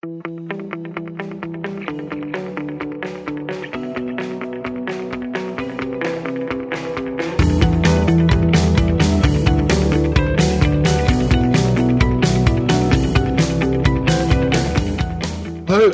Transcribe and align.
Hello 0.00 0.10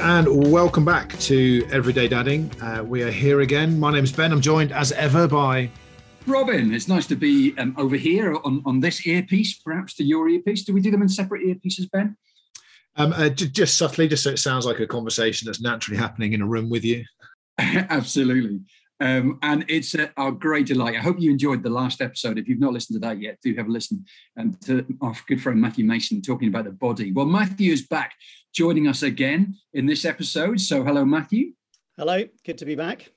and 0.03 0.53
welcome 0.53 0.85
back 0.85 1.19
to 1.21 1.67
Everyday 1.73 2.07
Dadding. 2.09 2.51
Uh, 2.61 2.85
we 2.85 3.03
are 3.03 3.11
here 3.11 3.41
again. 3.41 3.81
My 3.81 3.91
name's 3.91 4.13
Ben. 4.13 4.33
I'm 4.33 4.43
joined 4.43 4.71
as 4.71 4.93
ever 4.93 5.27
by 5.27 5.71
Robin. 6.27 6.75
It's 6.75 6.89
nice 6.89 7.07
to 7.07 7.17
be 7.17 7.55
um, 7.57 7.75
over 7.79 7.97
here 7.97 8.37
on, 8.45 8.63
on 8.67 8.81
this 8.81 9.07
earpiece, 9.07 9.55
perhaps 9.55 9.95
to 9.95 10.05
your 10.05 10.29
earpiece. 10.29 10.63
Do 10.63 10.75
we 10.75 10.83
do 10.83 10.91
them 10.91 11.01
in 11.01 11.09
separate 11.09 11.43
earpieces, 11.47 11.91
Ben? 11.91 12.19
Um, 12.97 13.13
uh, 13.13 13.29
j- 13.29 13.49
just 13.49 13.77
subtly, 13.77 14.09
just 14.09 14.23
so 14.23 14.31
it 14.31 14.39
sounds 14.39 14.67
like 14.67 14.81
a 14.81 14.87
conversation 14.87 15.47
that's 15.47 15.61
naturally 15.61 15.99
happening 15.99 16.33
in 16.33 16.43
a 16.43 16.47
room 16.47 16.71
with 16.71 16.85
you. 16.85 17.05
Absolutely. 17.59 18.61
Um, 19.01 19.39
and 19.43 19.65
it's 19.69 19.95
uh, 19.95 20.09
our 20.17 20.31
great 20.31 20.67
delight. 20.67 20.97
I 20.97 21.01
hope 21.01 21.21
you 21.21 21.31
enjoyed 21.31 21.63
the 21.63 21.71
last 21.71 22.01
episode. 22.01 22.39
If 22.39 22.49
you've 22.49 22.61
not 22.61 22.73
listened 22.73 23.01
to 23.01 23.07
that 23.07 23.21
yet, 23.21 23.39
do 23.43 23.55
have 23.57 23.67
a 23.67 23.71
listen. 23.71 24.05
And 24.37 24.61
to 24.63 24.87
our 25.01 25.15
good 25.27 25.43
friend 25.43 25.61
Matthew 25.61 25.85
Mason 25.85 26.23
talking 26.23 26.49
about 26.49 26.65
the 26.65 26.71
body. 26.71 27.13
Well, 27.13 27.27
Matthew 27.27 27.73
is 27.73 27.87
back 27.87 28.15
joining 28.55 28.87
us 28.87 29.03
again 29.03 29.57
in 29.73 29.87
this 29.87 30.05
episode. 30.05 30.61
So, 30.61 30.85
hello, 30.85 31.05
Matthew. 31.05 31.53
Hello, 31.97 32.25
good 32.45 32.59
to 32.59 32.65
be 32.65 32.77
back. 32.77 33.11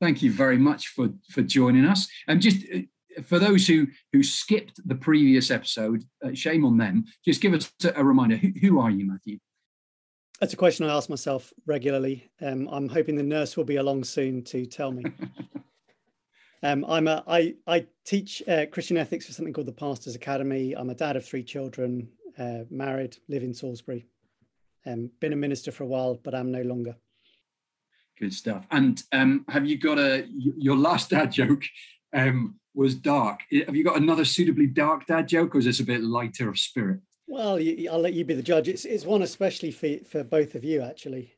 Thank 0.00 0.22
you 0.22 0.30
very 0.30 0.58
much 0.58 0.88
for 0.88 1.10
for 1.30 1.42
joining 1.42 1.84
us. 1.84 2.08
And 2.28 2.40
just 2.40 2.64
uh, 2.72 2.78
for 3.24 3.38
those 3.38 3.66
who 3.66 3.86
who 4.12 4.22
skipped 4.22 4.80
the 4.86 4.94
previous 4.94 5.50
episode, 5.50 6.04
uh, 6.24 6.32
shame 6.34 6.64
on 6.64 6.76
them. 6.76 7.04
Just 7.24 7.40
give 7.40 7.54
us 7.54 7.72
a 7.94 8.04
reminder. 8.04 8.36
Who, 8.36 8.48
who 8.60 8.80
are 8.80 8.90
you, 8.90 9.06
Matthew? 9.06 9.38
That's 10.40 10.52
a 10.52 10.56
question 10.56 10.86
I 10.86 10.94
ask 10.94 11.10
myself 11.10 11.52
regularly. 11.66 12.30
Um, 12.40 12.68
I'm 12.70 12.88
hoping 12.88 13.16
the 13.16 13.24
nurse 13.24 13.56
will 13.56 13.64
be 13.64 13.76
along 13.76 14.04
soon 14.04 14.44
to 14.44 14.66
tell 14.66 14.92
me. 14.92 15.04
um, 16.62 16.84
I'm 16.84 17.08
a, 17.08 17.24
I, 17.26 17.56
I 17.66 17.86
teach 18.04 18.40
uh, 18.46 18.66
Christian 18.70 18.96
ethics 18.96 19.26
for 19.26 19.32
something 19.32 19.52
called 19.52 19.66
the 19.66 19.72
Pastors 19.72 20.14
Academy. 20.14 20.74
I'm 20.76 20.90
a 20.90 20.94
dad 20.94 21.16
of 21.16 21.24
three 21.24 21.42
children, 21.42 22.08
uh, 22.38 22.60
married, 22.70 23.16
live 23.28 23.42
in 23.42 23.52
Salisbury. 23.52 24.06
Um, 24.86 25.10
been 25.20 25.32
a 25.32 25.36
minister 25.36 25.72
for 25.72 25.82
a 25.82 25.88
while, 25.88 26.20
but 26.22 26.36
I'm 26.36 26.52
no 26.52 26.62
longer. 26.62 26.94
Good 28.20 28.32
stuff. 28.32 28.64
And 28.70 29.02
um, 29.12 29.44
have 29.48 29.66
you 29.66 29.76
got 29.76 29.98
a 29.98 30.26
your 30.30 30.76
last 30.76 31.10
dad 31.10 31.32
joke 31.32 31.64
um, 32.12 32.56
was 32.78 32.94
dark? 32.94 33.40
Have 33.66 33.74
you 33.74 33.82
got 33.82 33.96
another 33.96 34.24
suitably 34.24 34.68
dark 34.68 35.04
dad 35.06 35.26
joke, 35.26 35.56
or 35.56 35.58
is 35.58 35.64
this 35.64 35.80
a 35.80 35.84
bit 35.84 36.04
lighter 36.04 36.48
of 36.48 36.58
spirit? 36.60 37.00
Well, 37.26 37.58
I'll 37.90 38.00
let 38.00 38.14
you 38.14 38.24
be 38.24 38.34
the 38.34 38.42
judge. 38.42 38.68
It's, 38.68 38.84
it's 38.84 39.04
one 39.04 39.22
especially 39.22 39.72
for, 39.72 39.96
for 40.08 40.22
both 40.22 40.54
of 40.54 40.62
you, 40.62 40.80
actually. 40.80 41.34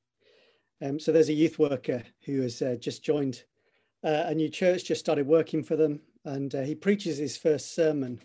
Um, 0.83 1.01
so 1.01 1.13
there's 1.13 1.31
a 1.31 1.35
youth 1.35 1.59
worker 1.59 2.03
who 2.27 2.43
has 2.43 2.61
uh, 2.61 2.77
just 2.79 3.03
joined 3.03 3.43
uh, 4.05 4.25
a 4.27 4.35
new 4.35 4.51
church, 4.51 4.85
just 4.85 5.01
started 5.01 5.27
working 5.27 5.63
for 5.63 5.77
them, 5.77 6.01
and 6.27 6.55
uh, 6.55 6.61
he 6.61 6.75
preaches 6.75 7.17
his 7.17 7.39
first 7.39 7.75
sermon. 7.75 8.21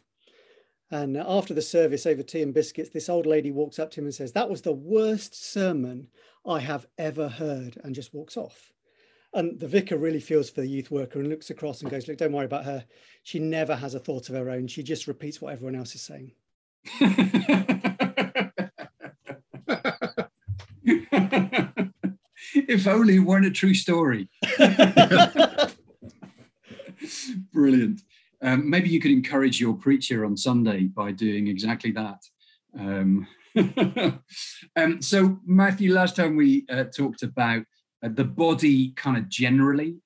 And 0.92 1.16
after 1.16 1.54
the 1.54 1.62
service 1.62 2.06
over 2.06 2.22
tea 2.22 2.42
and 2.42 2.54
biscuits, 2.54 2.90
this 2.90 3.08
old 3.08 3.26
lady 3.26 3.52
walks 3.52 3.80
up 3.80 3.92
to 3.92 4.02
him 4.02 4.06
and 4.06 4.14
says, 4.14 4.34
That 4.34 4.50
was 4.50 4.62
the 4.62 4.74
worst 4.74 5.42
sermon 5.54 6.10
I 6.46 6.60
have 6.60 6.86
ever 6.98 7.30
heard, 7.30 7.80
and 7.82 7.96
just 7.96 8.14
walks 8.14 8.36
off. 8.36 8.74
And 9.36 9.60
the 9.60 9.68
vicar 9.68 9.98
really 9.98 10.22
feels 10.22 10.50
for 10.50 10.62
the 10.62 10.68
youth 10.68 10.90
worker 10.90 11.20
and 11.20 11.28
looks 11.28 11.50
across 11.50 11.82
and 11.82 11.92
goes, 11.92 12.08
Look, 12.08 12.18
don't 12.18 12.32
worry 12.32 12.46
about 12.46 12.64
her. 12.64 12.86
She 13.24 13.38
never 13.38 13.76
has 13.76 13.94
a 13.94 14.00
thought 14.00 14.30
of 14.30 14.36
her 14.36 14.50
own. 14.50 14.68
She 14.68 14.82
just 14.82 15.08
repeats 15.08 15.42
what 15.42 15.52
everyone 15.52 15.76
else 15.76 15.94
is 15.94 16.02
saying. 16.02 16.32
if 22.56 22.88
only 22.88 23.18
it 23.18 23.20
weren't 23.20 23.46
a 23.46 23.52
true 23.52 23.74
story. 23.74 24.30
Brilliant. 27.52 28.04
Um, 28.42 28.70
maybe 28.70 28.88
you 28.90 29.02
could 29.02 29.12
encourage 29.12 29.60
your 29.60 29.74
preacher 29.74 30.24
on 30.24 30.38
Sunday 30.38 30.84
by 30.84 31.12
doing 31.12 31.50
exactly 31.50 31.92
that. 31.92 32.24
Um, 32.80 33.28
um, 34.78 35.02
so, 35.02 35.40
Matthew, 35.46 35.94
last 35.94 36.16
time 36.16 36.38
we 36.38 36.66
uh, 36.70 36.86
talked 36.86 37.24
about 37.24 37.66
the 38.02 38.24
body 38.24 38.90
kind 38.92 39.18
of 39.18 39.30
generally 39.30 39.98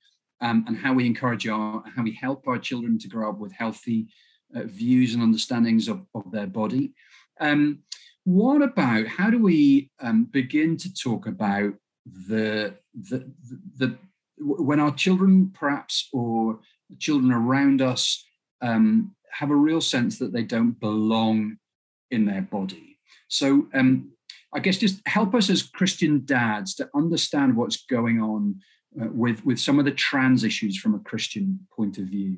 um, 0.42 0.64
and 0.68 0.78
how 0.78 0.94
we 0.94 1.06
encourage 1.06 1.48
our, 1.48 1.84
how 1.96 2.04
we 2.04 2.14
help 2.14 2.48
our 2.48 2.58
children 2.58 2.98
to 3.00 3.08
grow 3.08 3.30
up 3.30 3.40
with 3.40 3.52
healthy 3.54 4.08
uh, 4.56 4.64
views 4.64 5.14
and 5.14 5.24
understandings 5.24 5.88
of, 5.88 6.06
of 6.16 6.32
their 6.32 6.48
body. 6.48 6.94
Um, 7.40 7.80
what 8.24 8.62
about 8.62 9.08
how 9.08 9.30
do 9.30 9.40
we 9.42 9.92
um, 10.00 10.26
begin 10.26 10.78
to 10.78 10.94
talk 10.94 11.28
about 11.28 11.74
the, 12.06 12.76
the, 12.94 13.32
the, 13.78 13.98
when 14.38 14.80
our 14.80 14.94
children 14.94 15.52
perhaps 15.54 16.10
or 16.14 16.60
children 17.00 17.32
around 17.32 17.82
us 17.82 18.26
um, 18.62 19.16
have 19.32 19.52
a 19.52 19.56
real 19.56 19.82
sense 19.82 20.18
that 20.20 20.34
they 20.34 20.44
don't 20.44 20.80
belong 20.80 21.58
in 22.12 22.26
their 22.26 22.42
body. 22.42 22.98
So 23.28 23.68
um, 23.74 24.12
I 24.54 24.60
guess 24.60 24.78
just 24.78 25.02
help 25.06 25.36
us 25.36 25.50
as 25.50 25.64
Christian 25.64 26.24
dads 26.26 26.76
to 26.76 26.90
understand 26.96 27.56
what's 27.56 27.86
going 27.86 28.22
on 28.22 28.62
uh, 29.00 29.08
with 29.12 29.46
with 29.46 29.60
some 29.60 29.80
of 29.80 29.86
the 29.86 29.92
trans 29.92 30.44
issues 30.44 30.78
from 30.78 30.96
a 30.96 31.00
Christian 31.00 31.68
point 31.72 31.98
of 31.98 32.06
view. 32.06 32.38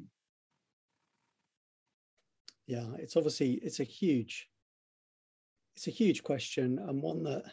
Yeah, 2.68 2.88
it's 3.00 3.16
obviously 3.16 3.54
it's 3.64 3.80
a 3.80 3.86
huge 3.86 4.48
it's 5.76 5.88
a 5.88 5.92
huge 5.92 6.24
question 6.24 6.80
and 6.80 7.02
one 7.02 7.24
that 7.24 7.44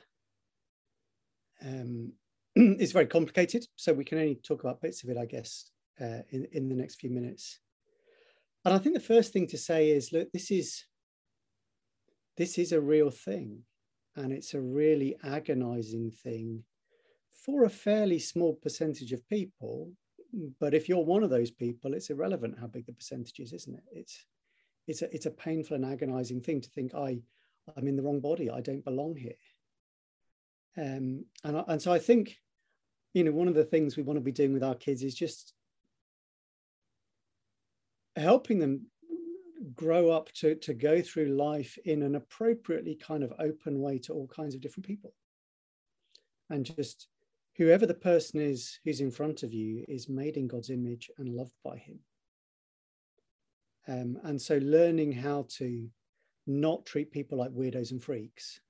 um, 1.64 2.12
is 2.56 2.92
very 2.92 3.06
complicated. 3.06 3.64
So 3.76 3.92
we 3.92 4.04
can 4.04 4.18
only 4.18 4.36
talk 4.36 4.62
about 4.62 4.80
bits 4.80 5.04
of 5.04 5.10
it, 5.10 5.16
I 5.16 5.26
guess, 5.26 5.70
uh, 6.00 6.22
in 6.30 6.46
in 6.52 6.68
the 6.68 6.74
next 6.74 6.96
few 6.96 7.10
minutes. 7.10 7.60
And 8.64 8.74
I 8.74 8.78
think 8.78 8.94
the 8.94 9.00
first 9.00 9.32
thing 9.32 9.46
to 9.48 9.58
say 9.58 9.90
is, 9.90 10.12
look, 10.12 10.30
this 10.32 10.50
is 10.50 10.84
this 12.36 12.58
is 12.58 12.72
a 12.72 12.80
real 12.80 13.10
thing, 13.10 13.62
and 14.18 14.32
it's 14.32 14.54
a 14.54 14.60
really 14.60 15.16
agonizing 15.22 16.10
thing 16.10 16.64
for 17.32 17.64
a 17.64 17.70
fairly 17.70 18.18
small 18.18 18.54
percentage 18.54 19.12
of 19.12 19.28
people. 19.28 19.92
But 20.60 20.74
if 20.74 20.88
you're 20.88 21.04
one 21.04 21.22
of 21.22 21.30
those 21.30 21.50
people, 21.50 21.94
it's 21.94 22.10
irrelevant 22.10 22.58
how 22.60 22.66
big 22.66 22.86
the 22.86 22.92
percentage 22.92 23.38
is, 23.38 23.52
isn't 23.52 23.76
it? 23.76 23.84
It's 23.92 24.26
it's 24.86 25.02
a 25.02 25.14
it's 25.14 25.26
a 25.26 25.30
painful 25.30 25.76
and 25.76 25.84
agonizing 25.84 26.40
thing 26.40 26.60
to 26.60 26.68
think 26.70 26.94
I 26.94 27.20
I'm 27.76 27.86
in 27.86 27.96
the 27.96 28.02
wrong 28.02 28.20
body. 28.20 28.50
I 28.50 28.60
don't 28.60 28.84
belong 28.84 29.16
here. 29.16 29.38
Um, 30.76 31.24
and 31.44 31.64
and 31.68 31.80
so 31.80 31.92
I 31.92 31.98
think, 31.98 32.36
you 33.14 33.24
know, 33.24 33.32
one 33.32 33.48
of 33.48 33.54
the 33.54 33.64
things 33.64 33.96
we 33.96 34.02
want 34.02 34.16
to 34.18 34.24
be 34.24 34.32
doing 34.32 34.52
with 34.52 34.64
our 34.64 34.74
kids 34.74 35.02
is 35.02 35.14
just 35.14 35.54
helping 38.16 38.58
them 38.58 38.86
grow 39.74 40.10
up 40.10 40.30
to 40.32 40.54
to 40.56 40.74
go 40.74 41.00
through 41.00 41.26
life 41.26 41.78
in 41.84 42.02
an 42.02 42.14
appropriately 42.14 42.94
kind 42.94 43.22
of 43.22 43.32
open 43.38 43.80
way 43.80 43.98
to 43.98 44.12
all 44.12 44.28
kinds 44.28 44.54
of 44.54 44.60
different 44.60 44.86
people, 44.86 45.12
and 46.50 46.64
just 46.64 47.08
whoever 47.56 47.86
the 47.86 47.94
person 47.94 48.40
is 48.40 48.78
who's 48.84 49.00
in 49.00 49.10
front 49.10 49.42
of 49.42 49.52
you 49.52 49.84
is 49.88 50.08
made 50.08 50.36
in 50.36 50.46
God's 50.46 50.70
image 50.70 51.10
and 51.18 51.28
loved 51.28 51.56
by 51.64 51.76
Him. 51.76 51.98
Um, 53.88 54.18
and 54.24 54.40
so 54.40 54.58
learning 54.58 55.12
how 55.12 55.46
to 55.56 55.88
not 56.46 56.86
treat 56.86 57.10
people 57.10 57.38
like 57.38 57.50
weirdos 57.50 57.90
and 57.90 58.02
freaks, 58.02 58.60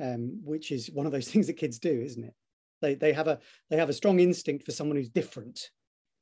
um, 0.00 0.40
which 0.44 0.70
is 0.70 0.90
one 0.90 1.06
of 1.06 1.12
those 1.12 1.28
things 1.30 1.46
that 1.46 1.54
kids 1.54 1.78
do, 1.78 2.00
isn't 2.00 2.24
it? 2.24 2.34
They, 2.80 2.94
they 2.94 3.12
have 3.12 3.26
a 3.26 3.40
they 3.70 3.76
have 3.76 3.88
a 3.88 3.94
strong 3.94 4.20
instinct 4.20 4.64
for 4.64 4.72
someone 4.72 4.96
who's 4.96 5.08
different 5.08 5.70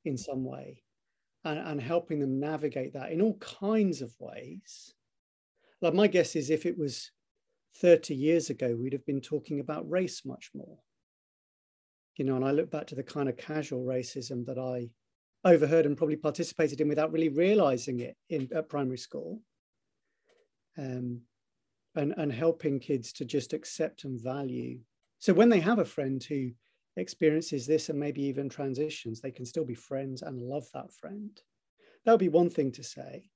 in 0.06 0.16
some 0.16 0.44
way, 0.44 0.82
and, 1.46 1.58
and 1.60 1.80
helping 1.80 2.18
them 2.18 2.40
navigate 2.40 2.92
that 2.94 3.12
in 3.12 3.20
all 3.20 3.34
kinds 3.38 4.02
of 4.02 4.12
ways. 4.18 4.92
Like 5.80 5.94
my 5.94 6.08
guess 6.08 6.34
is, 6.34 6.50
if 6.50 6.66
it 6.66 6.76
was 6.76 7.12
30 7.80 8.14
years 8.14 8.50
ago, 8.50 8.76
we'd 8.76 8.92
have 8.92 9.06
been 9.06 9.20
talking 9.20 9.60
about 9.60 9.88
race 9.88 10.24
much 10.24 10.50
more. 10.54 10.78
You 12.16 12.24
know, 12.24 12.36
and 12.36 12.44
I 12.44 12.50
look 12.50 12.70
back 12.70 12.86
to 12.88 12.94
the 12.94 13.02
kind 13.02 13.28
of 13.28 13.36
casual 13.36 13.84
racism 13.84 14.44
that 14.46 14.58
I 14.58 14.90
overheard 15.48 15.86
and 15.86 15.96
probably 15.96 16.16
participated 16.16 16.80
in 16.80 16.88
without 16.88 17.12
really 17.12 17.28
realizing 17.28 18.00
it 18.00 18.16
in 18.28 18.48
at 18.54 18.68
primary 18.68 18.98
school 18.98 19.40
um, 20.76 21.20
and, 21.94 22.14
and 22.16 22.32
helping 22.32 22.80
kids 22.80 23.12
to 23.12 23.24
just 23.24 23.52
accept 23.52 24.04
and 24.04 24.20
value. 24.20 24.80
So 25.20 25.32
when 25.32 25.50
they 25.50 25.60
have 25.60 25.78
a 25.78 25.84
friend 25.84 26.22
who 26.24 26.50
experiences 26.96 27.66
this 27.66 27.88
and 27.88 27.98
maybe 27.98 28.22
even 28.22 28.48
transitions, 28.48 29.20
they 29.20 29.30
can 29.30 29.44
still 29.44 29.64
be 29.64 29.74
friends 29.74 30.22
and 30.22 30.40
love 30.40 30.66
that 30.74 30.92
friend. 30.92 31.40
That 32.04 32.12
would 32.12 32.20
be 32.20 32.28
one 32.28 32.50
thing 32.50 32.72
to 32.72 32.82
say. 32.82 33.28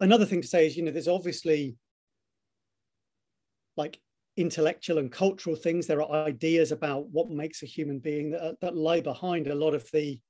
Another 0.00 0.26
thing 0.26 0.42
to 0.42 0.48
say 0.48 0.66
is, 0.66 0.76
you 0.76 0.82
know, 0.82 0.90
there's 0.90 1.08
obviously 1.08 1.76
like 3.76 4.00
intellectual 4.36 4.98
and 4.98 5.10
cultural 5.10 5.56
things. 5.56 5.86
There 5.86 6.02
are 6.02 6.26
ideas 6.26 6.72
about 6.72 7.08
what 7.10 7.30
makes 7.30 7.62
a 7.62 7.66
human 7.66 8.00
being 8.00 8.30
that, 8.30 8.42
uh, 8.42 8.52
that 8.60 8.76
lie 8.76 9.00
behind 9.00 9.46
a 9.46 9.54
lot 9.54 9.74
of 9.74 9.88
the 9.92 10.20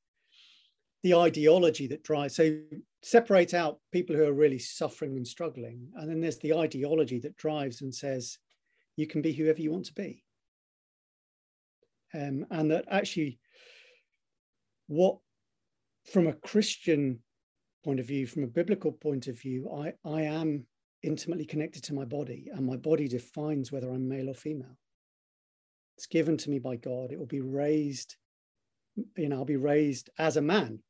the 1.03 1.15
ideology 1.15 1.87
that 1.87 2.03
drives. 2.03 2.35
So 2.35 2.57
separate 3.03 3.53
out 3.53 3.79
people 3.93 4.17
who 4.17 4.25
are 4.25 4.33
really 4.33 4.59
suffering 4.59 5.19
and 5.19 5.27
struggling, 5.27 5.89
and 5.97 6.09
then 6.09 6.23
there's 6.23 6.39
the 6.39 6.55
ideology 6.55 7.19
that 7.21 7.37
drives 7.37 7.83
and 7.83 7.95
says, 7.95 8.39
you 8.97 9.07
can 9.07 9.21
be 9.21 9.33
whoever 9.33 9.61
you 9.61 9.71
want 9.71 9.85
to 9.85 9.93
be. 9.93 10.24
Um, 12.15 12.47
and 12.51 12.71
that 12.71 12.85
actually, 12.91 13.39
what 14.87 15.19
from 16.13 16.27
a 16.27 16.33
Christian 16.33 17.21
point 17.85 18.01
of 18.01 18.07
view, 18.07 18.27
from 18.27 18.45
a 18.45 18.49
biblical 18.49 18.93
point 18.93 19.27
of 19.27 19.41
view, 19.41 19.71
I, 19.71 19.93
I 20.09 20.23
am 20.23 20.67
intimately 21.03 21.45
connected 21.45 21.83
to 21.85 21.95
my 21.95 22.05
body, 22.05 22.49
and 22.53 22.67
my 22.67 22.77
body 22.77 23.09
defines 23.09 23.71
whether 23.71 23.91
I'm 23.91 24.09
male 24.09 24.31
or 24.31 24.35
female. 24.35 24.77
It's 25.97 26.07
given 26.07 26.37
to 26.39 26.51
me 26.51 26.59
by 26.59 26.77
God. 26.77 27.13
It 27.13 27.19
will 27.19 27.27
be 27.27 27.41
raised, 27.41 28.17
you 29.17 29.29
know, 29.29 29.37
I'll 29.37 29.45
be 29.45 29.57
raised 29.57 30.11
as 30.19 30.37
a 30.37 30.43
man. 30.43 30.81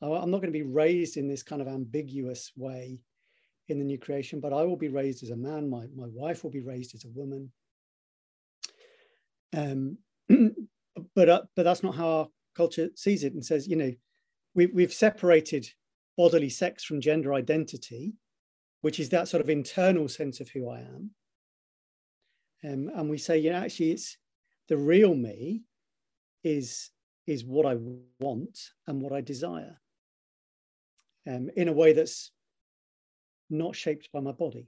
I'm 0.00 0.30
not 0.30 0.40
going 0.40 0.52
to 0.52 0.58
be 0.58 0.62
raised 0.62 1.16
in 1.16 1.28
this 1.28 1.42
kind 1.42 1.60
of 1.60 1.68
ambiguous 1.68 2.52
way 2.56 3.02
in 3.68 3.78
the 3.78 3.84
new 3.84 3.98
creation, 3.98 4.40
but 4.40 4.52
I 4.52 4.62
will 4.62 4.76
be 4.76 4.88
raised 4.88 5.22
as 5.22 5.30
a 5.30 5.36
man. 5.36 5.68
My, 5.68 5.86
my 5.94 6.06
wife 6.06 6.42
will 6.42 6.50
be 6.50 6.60
raised 6.60 6.94
as 6.94 7.04
a 7.04 7.10
woman. 7.10 7.52
Um, 9.56 9.98
but 11.14 11.28
uh, 11.28 11.42
but 11.56 11.62
that's 11.62 11.82
not 11.82 11.94
how 11.94 12.08
our 12.08 12.28
culture 12.54 12.90
sees 12.94 13.24
it 13.24 13.34
and 13.34 13.44
says, 13.44 13.68
you 13.68 13.76
know, 13.76 13.92
we, 14.54 14.66
we've 14.66 14.92
separated 14.92 15.68
bodily 16.16 16.48
sex 16.48 16.84
from 16.84 17.00
gender 17.00 17.32
identity, 17.32 18.14
which 18.80 18.98
is 18.98 19.08
that 19.10 19.28
sort 19.28 19.40
of 19.40 19.48
internal 19.48 20.08
sense 20.08 20.40
of 20.40 20.48
who 20.48 20.68
I 20.68 20.80
am. 20.80 21.10
Um, 22.64 22.90
and 22.94 23.08
we 23.08 23.18
say, 23.18 23.38
you 23.38 23.50
know, 23.50 23.58
actually, 23.58 23.92
it's 23.92 24.16
the 24.68 24.76
real 24.76 25.14
me 25.14 25.62
is 26.44 26.90
is 27.26 27.44
what 27.44 27.66
I 27.66 27.76
want 28.20 28.58
and 28.86 29.00
what 29.00 29.12
I 29.12 29.20
desire. 29.20 29.80
Um, 31.26 31.50
in 31.56 31.68
a 31.68 31.72
way 31.72 31.92
that's 31.92 32.32
not 33.50 33.76
shaped 33.76 34.10
by 34.12 34.20
my 34.20 34.32
body, 34.32 34.66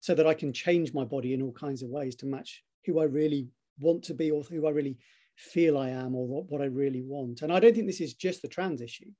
so 0.00 0.14
that 0.14 0.26
I 0.26 0.34
can 0.34 0.52
change 0.52 0.92
my 0.92 1.04
body 1.04 1.32
in 1.32 1.42
all 1.42 1.52
kinds 1.52 1.82
of 1.82 1.90
ways 1.90 2.16
to 2.16 2.26
match 2.26 2.64
who 2.84 2.98
I 2.98 3.04
really 3.04 3.48
want 3.78 4.04
to 4.04 4.14
be 4.14 4.30
or 4.30 4.42
who 4.42 4.66
I 4.66 4.70
really 4.70 4.98
feel 5.36 5.78
I 5.78 5.88
am 5.90 6.14
or 6.14 6.26
what, 6.26 6.50
what 6.50 6.60
I 6.60 6.66
really 6.66 7.02
want. 7.02 7.42
And 7.42 7.52
I 7.52 7.60
don't 7.60 7.74
think 7.74 7.86
this 7.86 8.00
is 8.00 8.14
just 8.14 8.42
the 8.42 8.48
trans 8.48 8.80
issue. 8.80 9.10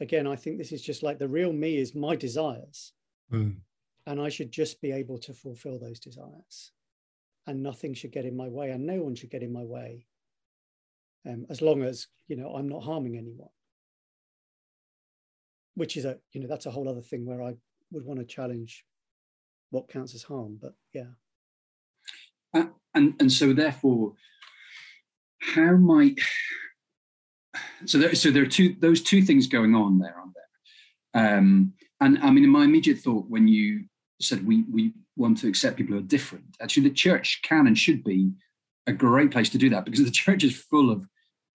Again, 0.00 0.26
I 0.26 0.36
think 0.36 0.58
this 0.58 0.72
is 0.72 0.82
just 0.82 1.02
like 1.02 1.18
the 1.18 1.28
real 1.28 1.52
me 1.52 1.76
is 1.76 1.94
my 1.94 2.14
desires. 2.14 2.92
Mm. 3.32 3.56
And 4.06 4.20
I 4.20 4.28
should 4.28 4.50
just 4.52 4.80
be 4.80 4.92
able 4.92 5.18
to 5.18 5.34
fulfill 5.34 5.78
those 5.78 5.98
desires. 5.98 6.72
And 7.46 7.62
nothing 7.62 7.94
should 7.94 8.12
get 8.12 8.26
in 8.26 8.36
my 8.36 8.48
way, 8.48 8.70
and 8.70 8.86
no 8.86 9.02
one 9.02 9.14
should 9.14 9.30
get 9.30 9.42
in 9.42 9.52
my 9.52 9.64
way. 9.64 10.06
Um, 11.26 11.46
as 11.50 11.60
long 11.60 11.82
as 11.82 12.06
you 12.28 12.36
know 12.36 12.54
I'm 12.54 12.68
not 12.68 12.82
harming 12.82 13.16
anyone. 13.16 13.48
Which 15.74 15.96
is 15.96 16.04
a, 16.04 16.18
you 16.32 16.40
know, 16.40 16.48
that's 16.48 16.66
a 16.66 16.70
whole 16.70 16.88
other 16.88 17.00
thing 17.00 17.24
where 17.24 17.42
I 17.42 17.54
would 17.90 18.04
want 18.04 18.20
to 18.20 18.26
challenge 18.26 18.84
what 19.70 19.88
counts 19.88 20.14
as 20.14 20.22
harm. 20.22 20.58
But 20.60 20.74
yeah. 20.92 21.12
Uh, 22.54 22.66
and 22.98 23.14
and 23.20 23.32
so 23.32 23.52
therefore 23.52 24.12
how 25.40 25.72
might 25.76 26.18
so 27.86 27.98
there, 27.98 28.14
so 28.14 28.30
there 28.30 28.42
are 28.42 28.46
two 28.46 28.76
those 28.80 29.02
two 29.02 29.22
things 29.22 29.46
going 29.46 29.74
on 29.74 29.98
there 29.98 30.14
aren't 30.18 30.34
there? 30.34 31.38
Um, 31.38 31.72
and 32.00 32.18
i 32.18 32.30
mean 32.30 32.44
in 32.44 32.50
my 32.50 32.64
immediate 32.64 32.98
thought 32.98 33.28
when 33.28 33.48
you 33.48 33.84
said 34.20 34.46
we 34.46 34.64
we 34.70 34.92
want 35.16 35.38
to 35.38 35.48
accept 35.48 35.76
people 35.76 35.94
who 35.94 36.00
are 36.00 36.14
different 36.16 36.44
actually 36.60 36.88
the 36.88 36.94
church 36.94 37.40
can 37.42 37.66
and 37.66 37.78
should 37.78 38.04
be 38.04 38.30
a 38.88 38.92
great 38.92 39.30
place 39.30 39.50
to 39.50 39.58
do 39.58 39.70
that 39.70 39.84
because 39.84 40.04
the 40.04 40.10
church 40.24 40.42
is 40.42 40.56
full 40.56 40.90
of 40.90 41.06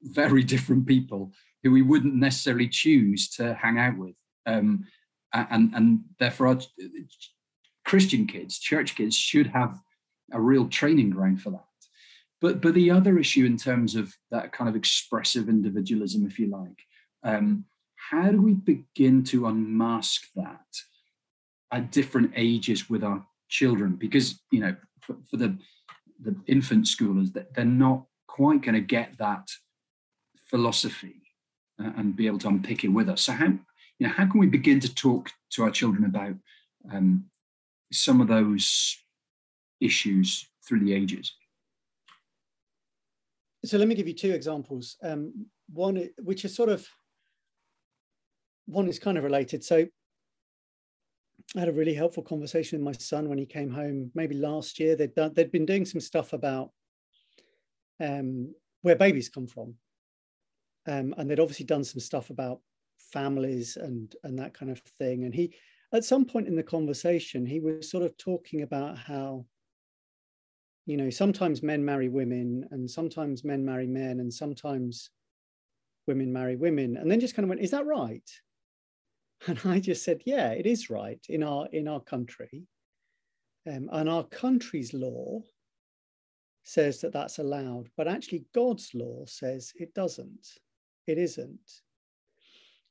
very 0.01 0.43
different 0.43 0.85
people 0.85 1.31
who 1.63 1.71
we 1.71 1.81
wouldn't 1.81 2.15
necessarily 2.15 2.67
choose 2.67 3.29
to 3.29 3.53
hang 3.53 3.79
out 3.79 3.97
with. 3.97 4.15
Um, 4.45 4.85
and 5.33 5.73
and 5.73 6.01
therefore 6.19 6.47
our 6.47 6.59
christian 7.85 8.27
kids 8.27 8.59
church 8.59 8.95
kids 8.95 9.15
should 9.15 9.47
have 9.47 9.79
a 10.31 10.39
real 10.39 10.67
training 10.67 11.09
ground 11.09 11.41
for 11.41 11.51
that 11.51 11.65
but 12.43 12.59
but 12.59 12.73
the 12.73 12.91
other 12.91 13.17
issue 13.17 13.45
in 13.45 13.55
terms 13.55 13.95
of 13.95 14.13
that 14.29 14.51
kind 14.51 14.69
of 14.69 14.75
expressive 14.75 15.47
individualism, 15.47 16.25
if 16.25 16.37
you 16.37 16.47
like, 16.47 16.77
um, 17.23 17.63
how 17.95 18.31
do 18.31 18.41
we 18.41 18.53
begin 18.53 19.23
to 19.23 19.47
unmask 19.47 20.27
that 20.35 20.67
at 21.71 21.89
different 21.89 22.33
ages 22.35 22.89
with 22.89 23.01
our 23.01 23.25
children? 23.47 23.95
Because 23.95 24.41
you 24.51 24.59
know, 24.59 24.75
for, 24.99 25.15
for 25.31 25.37
the 25.37 25.57
the 26.19 26.35
infant 26.45 26.83
schoolers, 26.83 27.31
that 27.31 27.53
they're 27.53 27.63
not 27.63 28.03
quite 28.27 28.61
going 28.61 28.75
to 28.75 28.81
get 28.81 29.17
that 29.19 29.47
philosophy 30.49 31.21
uh, 31.81 31.91
and 31.95 32.17
be 32.17 32.27
able 32.27 32.39
to 32.39 32.49
unpick 32.49 32.83
it 32.83 32.89
with 32.89 33.07
us. 33.07 33.21
So 33.21 33.31
how 33.31 33.45
you 33.45 34.07
know 34.07 34.09
how 34.09 34.27
can 34.29 34.41
we 34.41 34.47
begin 34.47 34.81
to 34.81 34.93
talk 34.93 35.31
to 35.51 35.63
our 35.63 35.71
children 35.71 36.03
about 36.03 36.35
um, 36.91 37.27
some 37.93 38.19
of 38.19 38.27
those 38.27 38.97
issues 39.79 40.47
through 40.67 40.79
the 40.79 40.93
ages? 40.93 41.33
so 43.65 43.77
let 43.77 43.87
me 43.87 43.95
give 43.95 44.07
you 44.07 44.13
two 44.13 44.31
examples. 44.31 44.97
Um, 45.03 45.47
one, 45.71 46.09
which 46.21 46.43
is 46.45 46.55
sort 46.55 46.69
of, 46.69 46.85
one 48.65 48.87
is 48.87 48.99
kind 48.99 49.17
of 49.17 49.23
related. 49.23 49.63
So 49.63 49.85
I 51.55 51.59
had 51.59 51.69
a 51.69 51.73
really 51.73 51.93
helpful 51.93 52.23
conversation 52.23 52.77
with 52.77 52.85
my 52.85 52.91
son 52.99 53.29
when 53.29 53.37
he 53.37 53.45
came 53.45 53.69
home, 53.69 54.11
maybe 54.15 54.35
last 54.35 54.79
year. 54.79 54.95
They'd 54.95 55.15
done, 55.15 55.33
they'd 55.33 55.51
been 55.51 55.65
doing 55.65 55.85
some 55.85 56.01
stuff 56.01 56.33
about 56.33 56.71
um, 58.01 58.53
where 58.81 58.95
babies 58.95 59.29
come 59.29 59.47
from, 59.47 59.75
um, 60.87 61.13
and 61.17 61.29
they'd 61.29 61.39
obviously 61.39 61.65
done 61.65 61.83
some 61.83 61.99
stuff 61.99 62.29
about 62.29 62.59
families 63.11 63.77
and 63.77 64.13
and 64.23 64.39
that 64.39 64.53
kind 64.53 64.71
of 64.71 64.79
thing. 64.97 65.23
And 65.23 65.33
he, 65.33 65.53
at 65.93 66.03
some 66.03 66.25
point 66.25 66.47
in 66.47 66.55
the 66.55 66.63
conversation, 66.63 67.45
he 67.45 67.59
was 67.59 67.89
sort 67.89 68.03
of 68.03 68.17
talking 68.17 68.63
about 68.63 68.97
how 68.97 69.45
you 70.85 70.97
know 70.97 71.09
sometimes 71.09 71.63
men 71.63 71.83
marry 71.83 72.09
women 72.09 72.67
and 72.71 72.89
sometimes 72.89 73.43
men 73.43 73.63
marry 73.63 73.87
men 73.87 74.19
and 74.19 74.33
sometimes 74.33 75.09
women 76.07 76.31
marry 76.31 76.55
women. 76.55 76.97
And 76.97 77.09
then 77.09 77.19
just 77.19 77.35
kind 77.35 77.45
of 77.45 77.49
went 77.49 77.61
is 77.61 77.71
that 77.71 77.85
right? 77.85 78.29
And 79.45 79.59
i 79.65 79.77
just 79.77 80.05
said 80.05 80.21
yeah 80.25 80.51
it 80.51 80.65
is 80.65 80.89
right 80.89 81.19
in 81.27 81.43
our 81.43 81.67
in 81.73 81.87
our 81.87 81.99
country. 81.99 82.65
Um, 83.67 83.89
and 83.91 84.09
our 84.09 84.23
country's 84.23 84.93
law 84.93 85.41
says 86.63 87.01
that 87.01 87.11
that's 87.11 87.39
allowed 87.39 87.89
but 87.97 88.07
actually 88.07 88.45
god's 88.53 88.91
law 88.93 89.25
says 89.25 89.73
it 89.75 89.93
doesn't. 89.93 90.47
It 91.07 91.17
isn't. 91.17 91.81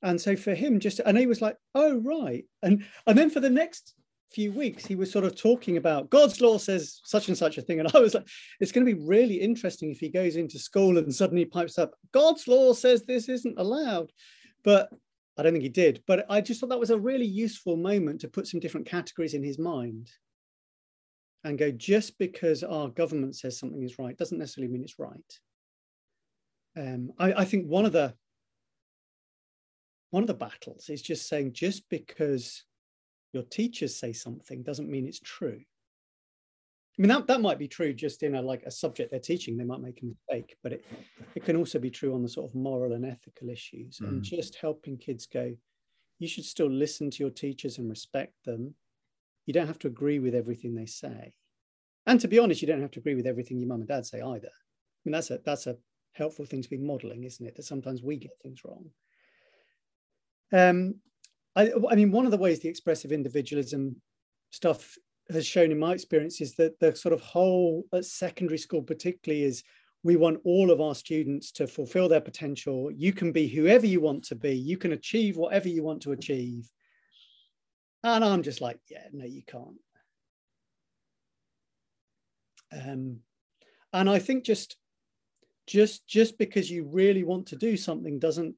And 0.02 0.20
so 0.20 0.36
for 0.36 0.54
him 0.54 0.78
just 0.78 1.00
and 1.00 1.16
he 1.16 1.26
was 1.26 1.40
like 1.40 1.56
oh 1.74 1.98
right. 2.00 2.44
And 2.62 2.84
and 3.06 3.16
then 3.16 3.30
for 3.30 3.40
the 3.40 3.50
next 3.50 3.94
few 4.34 4.52
weeks 4.52 4.86
he 4.86 4.94
was 4.94 5.10
sort 5.10 5.24
of 5.24 5.36
talking 5.36 5.76
about 5.76 6.10
God's 6.10 6.40
law 6.40 6.58
says 6.58 7.00
such 7.04 7.28
and 7.28 7.36
such 7.36 7.58
a 7.58 7.62
thing. 7.62 7.80
And 7.80 7.90
I 7.94 7.98
was 7.98 8.14
like, 8.14 8.26
it's 8.60 8.72
going 8.72 8.86
to 8.86 8.94
be 8.94 9.06
really 9.06 9.36
interesting 9.36 9.90
if 9.90 9.98
he 9.98 10.08
goes 10.08 10.36
into 10.36 10.58
school 10.58 10.98
and 10.98 11.14
suddenly 11.14 11.44
pipes 11.44 11.78
up, 11.78 11.92
God's 12.12 12.48
law 12.48 12.72
says 12.72 13.02
this 13.02 13.28
isn't 13.28 13.58
allowed. 13.58 14.10
But 14.64 14.90
I 15.38 15.42
don't 15.42 15.52
think 15.52 15.62
he 15.62 15.68
did. 15.68 16.02
But 16.06 16.26
I 16.28 16.40
just 16.40 16.60
thought 16.60 16.70
that 16.70 16.80
was 16.80 16.90
a 16.90 16.98
really 16.98 17.26
useful 17.26 17.76
moment 17.76 18.20
to 18.20 18.28
put 18.28 18.46
some 18.46 18.60
different 18.60 18.86
categories 18.86 19.34
in 19.34 19.42
his 19.42 19.58
mind 19.58 20.10
and 21.44 21.58
go, 21.58 21.70
just 21.70 22.18
because 22.18 22.62
our 22.62 22.88
government 22.88 23.36
says 23.36 23.58
something 23.58 23.82
is 23.82 23.98
right 23.98 24.16
doesn't 24.16 24.38
necessarily 24.38 24.72
mean 24.72 24.82
it's 24.82 24.98
right. 24.98 25.40
Um, 26.76 27.12
I, 27.18 27.32
I 27.32 27.44
think 27.44 27.66
one 27.66 27.84
of 27.84 27.92
the 27.92 28.14
one 30.10 30.22
of 30.22 30.26
the 30.26 30.34
battles 30.34 30.90
is 30.90 31.00
just 31.00 31.26
saying 31.26 31.54
just 31.54 31.88
because 31.88 32.64
your 33.32 33.42
teachers 33.44 33.96
say 33.96 34.12
something 34.12 34.62
doesn't 34.62 34.90
mean 34.90 35.06
it's 35.06 35.20
true. 35.20 35.60
I 36.98 37.02
mean, 37.02 37.08
that, 37.08 37.26
that 37.26 37.40
might 37.40 37.58
be 37.58 37.68
true 37.68 37.94
just 37.94 38.22
in 38.22 38.34
a 38.34 38.42
like 38.42 38.64
a 38.64 38.70
subject 38.70 39.10
they're 39.10 39.20
teaching, 39.20 39.56
they 39.56 39.64
might 39.64 39.80
make 39.80 40.02
a 40.02 40.06
mistake, 40.06 40.56
but 40.62 40.72
it, 40.72 40.84
it 41.34 41.44
can 41.44 41.56
also 41.56 41.78
be 41.78 41.90
true 41.90 42.14
on 42.14 42.22
the 42.22 42.28
sort 42.28 42.50
of 42.50 42.54
moral 42.54 42.92
and 42.92 43.06
ethical 43.06 43.48
issues 43.48 43.98
mm. 43.98 44.08
and 44.08 44.22
just 44.22 44.56
helping 44.56 44.98
kids 44.98 45.26
go, 45.26 45.56
you 46.18 46.28
should 46.28 46.44
still 46.44 46.70
listen 46.70 47.10
to 47.10 47.22
your 47.22 47.30
teachers 47.30 47.78
and 47.78 47.88
respect 47.88 48.34
them. 48.44 48.74
You 49.46 49.54
don't 49.54 49.66
have 49.66 49.78
to 49.80 49.88
agree 49.88 50.18
with 50.18 50.34
everything 50.34 50.74
they 50.74 50.86
say. 50.86 51.32
And 52.06 52.20
to 52.20 52.28
be 52.28 52.38
honest, 52.38 52.60
you 52.60 52.68
don't 52.68 52.82
have 52.82 52.90
to 52.92 53.00
agree 53.00 53.14
with 53.14 53.26
everything 53.26 53.58
your 53.58 53.68
mum 53.68 53.80
and 53.80 53.88
dad 53.88 54.04
say 54.04 54.20
either. 54.20 54.48
I 54.48 55.00
mean, 55.04 55.12
that's 55.12 55.30
a 55.30 55.40
that's 55.44 55.66
a 55.66 55.76
helpful 56.12 56.44
thing 56.44 56.62
to 56.62 56.70
be 56.70 56.76
modeling, 56.78 57.24
isn't 57.24 57.44
it? 57.44 57.56
That 57.56 57.64
sometimes 57.64 58.02
we 58.02 58.16
get 58.16 58.32
things 58.42 58.60
wrong. 58.64 58.90
Um, 60.52 60.96
I, 61.54 61.70
I 61.90 61.94
mean, 61.96 62.10
one 62.10 62.24
of 62.24 62.30
the 62.30 62.38
ways 62.38 62.60
the 62.60 62.68
expressive 62.68 63.12
individualism 63.12 63.96
stuff 64.50 64.96
has 65.30 65.46
shown 65.46 65.70
in 65.70 65.78
my 65.78 65.92
experience 65.92 66.40
is 66.40 66.54
that 66.54 66.78
the 66.80 66.94
sort 66.94 67.12
of 67.12 67.20
whole 67.20 67.84
at 67.92 68.04
secondary 68.04 68.58
school 68.58 68.82
particularly 68.82 69.44
is 69.44 69.62
we 70.02 70.16
want 70.16 70.40
all 70.44 70.70
of 70.70 70.80
our 70.80 70.94
students 70.94 71.52
to 71.52 71.66
fulfill 71.66 72.08
their 72.08 72.20
potential. 72.20 72.90
You 72.90 73.12
can 73.12 73.32
be 73.32 73.46
whoever 73.46 73.86
you 73.86 74.00
want 74.00 74.24
to 74.24 74.34
be. 74.34 74.56
You 74.56 74.76
can 74.76 74.92
achieve 74.92 75.36
whatever 75.36 75.68
you 75.68 75.82
want 75.82 76.02
to 76.02 76.12
achieve. 76.12 76.68
And 78.04 78.24
i'm 78.24 78.42
just 78.42 78.60
like 78.60 78.80
yeah 78.90 79.06
no 79.12 79.24
you 79.24 79.42
can't. 79.46 79.78
Um, 82.72 83.18
and 83.92 84.08
i 84.10 84.18
think 84.18 84.44
just 84.44 84.76
just 85.66 86.06
just 86.08 86.38
because 86.38 86.70
you 86.70 86.84
really 86.84 87.22
want 87.22 87.46
to 87.48 87.56
do 87.56 87.76
something 87.76 88.18
doesn't 88.18 88.56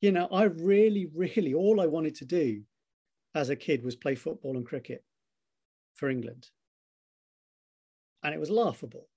you 0.00 0.12
know, 0.12 0.28
I 0.30 0.44
really, 0.44 1.08
really, 1.14 1.54
all 1.54 1.80
I 1.80 1.86
wanted 1.86 2.14
to 2.16 2.24
do 2.24 2.62
as 3.34 3.50
a 3.50 3.56
kid 3.56 3.82
was 3.84 3.96
play 3.96 4.14
football 4.14 4.56
and 4.56 4.66
cricket 4.66 5.04
for 5.94 6.08
England. 6.08 6.48
and 8.22 8.34
it 8.34 8.40
was 8.40 8.50
laughable. 8.50 9.08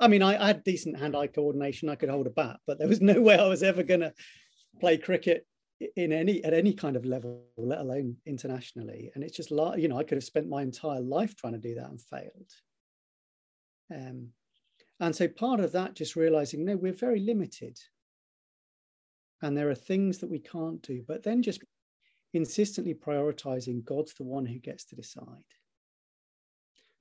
I 0.00 0.08
mean, 0.08 0.22
I, 0.22 0.42
I 0.42 0.46
had 0.48 0.64
decent 0.64 0.98
hand-eye 0.98 1.28
coordination. 1.28 1.88
I 1.88 1.96
could 1.96 2.08
hold 2.08 2.26
a 2.26 2.30
bat, 2.30 2.58
but 2.66 2.78
there 2.78 2.88
was 2.88 3.00
no 3.12 3.20
way 3.20 3.36
I 3.36 3.48
was 3.48 3.62
ever 3.62 3.82
going 3.82 4.00
to 4.00 4.12
play 4.80 4.96
cricket 4.96 5.46
in 5.96 6.12
any 6.12 6.42
at 6.42 6.54
any 6.54 6.72
kind 6.72 6.96
of 6.96 7.04
level, 7.04 7.44
let 7.56 7.80
alone 7.80 8.16
internationally. 8.26 9.10
And 9.14 9.22
it's 9.22 9.36
just 9.36 9.50
like 9.50 9.80
you 9.80 9.88
know, 9.88 9.98
I 9.98 10.04
could 10.04 10.16
have 10.16 10.24
spent 10.24 10.48
my 10.48 10.62
entire 10.62 11.00
life 11.00 11.36
trying 11.36 11.54
to 11.54 11.58
do 11.58 11.74
that 11.76 11.90
and 11.90 12.00
failed. 12.00 12.50
Um, 13.94 14.28
and 15.00 15.14
so 15.14 15.28
part 15.28 15.60
of 15.60 15.72
that, 15.72 15.94
just 15.94 16.16
realizing, 16.16 16.64
no, 16.64 16.76
we're 16.76 16.92
very 16.92 17.20
limited, 17.20 17.78
and 19.42 19.56
there 19.56 19.70
are 19.70 19.74
things 19.74 20.18
that 20.18 20.30
we 20.30 20.38
can't 20.38 20.82
do. 20.82 21.04
But 21.06 21.22
then 21.22 21.42
just 21.42 21.62
insistently 22.34 22.94
prioritizing 22.94 23.84
God's 23.84 24.14
the 24.14 24.24
one 24.24 24.46
who 24.46 24.58
gets 24.58 24.84
to 24.86 24.96
decide. 24.96 25.24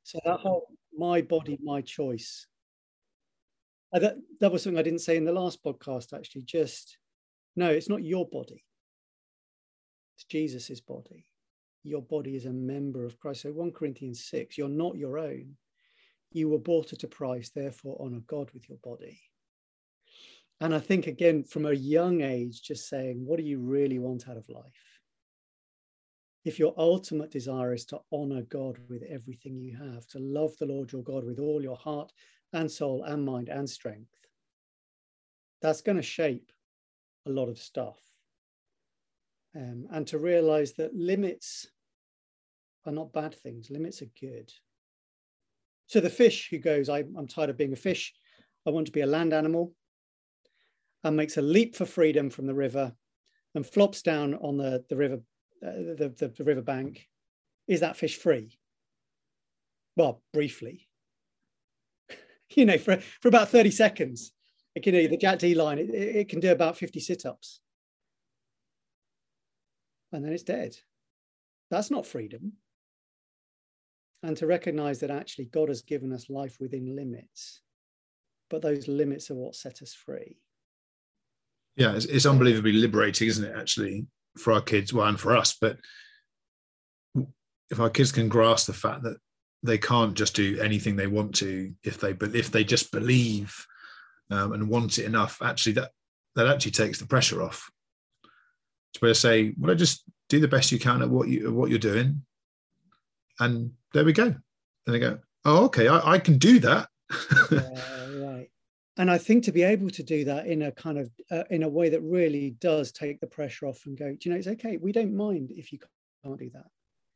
So 0.03 0.19
that 0.23 0.39
whole 0.39 0.67
my 0.97 1.21
body, 1.21 1.57
my 1.61 1.81
choice. 1.81 2.47
That, 3.93 4.17
that 4.41 4.51
was 4.51 4.63
something 4.63 4.79
I 4.79 4.83
didn't 4.83 5.01
say 5.01 5.17
in 5.17 5.25
the 5.25 5.31
last 5.31 5.63
podcast, 5.63 6.13
actually. 6.13 6.43
Just 6.43 6.97
no, 7.55 7.69
it's 7.69 7.89
not 7.89 8.03
your 8.03 8.27
body. 8.27 8.63
It's 10.15 10.25
Jesus's 10.25 10.81
body. 10.81 11.25
Your 11.83 12.01
body 12.01 12.35
is 12.35 12.45
a 12.45 12.51
member 12.51 13.05
of 13.05 13.17
Christ. 13.19 13.43
So 13.43 13.51
1 13.51 13.71
Corinthians 13.71 14.25
6, 14.25 14.57
you're 14.57 14.67
not 14.67 14.97
your 14.97 15.17
own. 15.17 15.55
You 16.31 16.49
were 16.49 16.59
bought 16.59 16.93
at 16.93 17.03
a 17.03 17.07
price, 17.07 17.49
therefore 17.49 17.97
honor 17.99 18.21
God 18.27 18.51
with 18.53 18.67
your 18.67 18.77
body. 18.83 19.19
And 20.59 20.73
I 20.73 20.79
think, 20.79 21.07
again, 21.07 21.43
from 21.43 21.65
a 21.65 21.73
young 21.73 22.21
age, 22.21 22.63
just 22.63 22.89
saying, 22.89 23.23
what 23.25 23.37
do 23.37 23.43
you 23.43 23.59
really 23.59 23.99
want 23.99 24.27
out 24.27 24.37
of 24.37 24.49
life? 24.49 24.63
If 26.45 26.57
your 26.57 26.73
ultimate 26.77 27.29
desire 27.29 27.73
is 27.73 27.85
to 27.87 27.99
honor 28.11 28.41
God 28.43 28.77
with 28.89 29.03
everything 29.03 29.59
you 29.59 29.77
have, 29.77 30.07
to 30.07 30.19
love 30.19 30.57
the 30.57 30.65
Lord 30.65 30.91
your 30.91 31.03
God 31.03 31.25
with 31.25 31.39
all 31.39 31.61
your 31.61 31.75
heart 31.75 32.11
and 32.53 32.71
soul 32.71 33.03
and 33.03 33.23
mind 33.23 33.49
and 33.49 33.69
strength, 33.69 34.09
that's 35.61 35.81
going 35.81 35.97
to 35.97 36.03
shape 36.03 36.51
a 37.27 37.29
lot 37.29 37.49
of 37.49 37.59
stuff. 37.59 37.99
Um, 39.55 39.87
and 39.91 40.07
to 40.07 40.17
realize 40.17 40.73
that 40.73 40.95
limits 40.95 41.67
are 42.85 42.91
not 42.91 43.13
bad 43.13 43.35
things, 43.35 43.69
limits 43.69 44.01
are 44.01 44.09
good. 44.19 44.51
So 45.87 45.99
the 45.99 46.09
fish 46.09 46.49
who 46.49 46.57
goes, 46.57 46.89
I, 46.89 46.99
am 46.99 47.27
tired 47.27 47.49
of 47.49 47.57
being 47.57 47.73
a 47.73 47.77
fish, 47.77 48.13
I 48.65 48.71
want 48.71 48.87
to 48.87 48.91
be 48.91 49.01
a 49.01 49.07
land 49.07 49.33
animal, 49.33 49.73
and 51.03 51.15
makes 51.15 51.37
a 51.37 51.41
leap 51.41 51.75
for 51.75 51.85
freedom 51.85 52.29
from 52.29 52.47
the 52.47 52.53
river 52.53 52.93
and 53.55 53.65
flops 53.65 54.01
down 54.01 54.35
on 54.35 54.57
the, 54.57 54.83
the 54.89 54.95
river 54.95 55.19
uh, 55.65 55.71
the, 55.71 56.13
the, 56.17 56.27
the 56.37 56.43
river 56.43 56.61
bank, 56.61 57.07
is 57.67 57.79
that 57.79 57.97
fish 57.97 58.17
free? 58.17 58.59
Well, 59.95 60.21
briefly. 60.33 60.87
you 62.51 62.65
know, 62.65 62.77
for, 62.77 62.97
for 63.21 63.27
about 63.27 63.49
30 63.49 63.71
seconds. 63.71 64.33
Like, 64.75 64.85
you 64.85 64.91
know, 64.91 65.07
the 65.07 65.17
Jack 65.17 65.39
Dee 65.39 65.55
line, 65.55 65.79
it, 65.79 65.89
it 65.89 66.29
can 66.29 66.39
do 66.39 66.51
about 66.51 66.77
50 66.77 66.99
sit-ups. 66.99 67.59
And 70.11 70.23
then 70.23 70.31
it's 70.31 70.43
dead. 70.43 70.77
That's 71.71 71.89
not 71.89 72.05
freedom. 72.05 72.53
And 74.21 74.37
to 74.37 74.47
recognize 74.47 74.99
that 74.99 75.11
actually 75.11 75.45
God 75.45 75.69
has 75.69 75.81
given 75.81 76.13
us 76.13 76.29
life 76.29 76.57
within 76.59 76.95
limits, 76.95 77.61
but 78.49 78.61
those 78.61 78.87
limits 78.87 79.31
are 79.31 79.35
what 79.35 79.55
set 79.55 79.81
us 79.81 79.93
free. 79.93 80.37
Yeah, 81.77 81.95
it's, 81.95 82.05
it's 82.05 82.25
unbelievably 82.25 82.73
liberating, 82.73 83.27
isn't 83.27 83.45
it, 83.45 83.55
actually, 83.55 84.07
for 84.37 84.51
our 84.51 84.61
kids, 84.61 84.91
well, 84.91 85.07
and 85.07 85.19
for 85.19 85.37
us. 85.37 85.55
But 85.59 85.77
if 87.69 87.79
our 87.79 87.89
kids 87.89 88.11
can 88.11 88.27
grasp 88.27 88.67
the 88.67 88.73
fact 88.73 89.03
that 89.03 89.17
they 89.63 89.77
can't 89.77 90.15
just 90.15 90.35
do 90.35 90.59
anything 90.59 90.95
they 90.95 91.07
want 91.07 91.35
to 91.35 91.73
if 91.83 91.99
they 91.99 92.13
but 92.13 92.35
if 92.35 92.51
they 92.51 92.63
just 92.63 92.91
believe 92.91 93.65
um, 94.29 94.53
and 94.53 94.69
want 94.69 94.97
it 94.97 95.05
enough, 95.05 95.41
actually 95.41 95.73
that 95.73 95.91
that 96.35 96.47
actually 96.47 96.71
takes 96.71 96.99
the 96.99 97.07
pressure 97.07 97.41
off. 97.41 97.69
To 98.93 98.99
be 98.99 99.07
able 99.07 99.13
to 99.13 99.19
say, 99.19 99.53
well, 99.57 99.71
I 99.71 99.75
just 99.75 100.03
do 100.29 100.39
the 100.39 100.47
best 100.47 100.71
you 100.71 100.79
can 100.79 101.01
at 101.01 101.09
what 101.09 101.27
you 101.27 101.47
at 101.47 101.53
what 101.53 101.69
you're 101.69 101.79
doing, 101.79 102.23
and 103.39 103.71
there 103.93 104.05
we 104.05 104.13
go. 104.13 104.25
And 104.25 104.95
they 104.95 104.99
go, 104.99 105.19
oh, 105.45 105.65
okay, 105.65 105.87
I, 105.87 106.13
I 106.13 106.19
can 106.19 106.37
do 106.37 106.59
that. 106.59 106.87
yeah. 107.51 108.06
And 108.97 109.11
I 109.11 109.17
think 109.17 109.43
to 109.43 109.51
be 109.51 109.63
able 109.63 109.89
to 109.91 110.03
do 110.03 110.25
that 110.25 110.47
in 110.47 110.63
a 110.63 110.71
kind 110.71 110.97
of 110.97 111.11
uh, 111.29 111.43
in 111.49 111.63
a 111.63 111.69
way 111.69 111.89
that 111.89 112.01
really 112.01 112.51
does 112.59 112.91
take 112.91 113.19
the 113.19 113.27
pressure 113.27 113.67
off 113.67 113.85
and 113.85 113.97
go, 113.97 114.09
do 114.09 114.17
you 114.21 114.31
know, 114.31 114.37
it's 114.37 114.47
okay. 114.47 114.77
We 114.77 114.91
don't 114.91 115.15
mind 115.15 115.51
if 115.51 115.71
you 115.71 115.79
can't 116.23 116.39
do 116.39 116.49
that. 116.53 116.65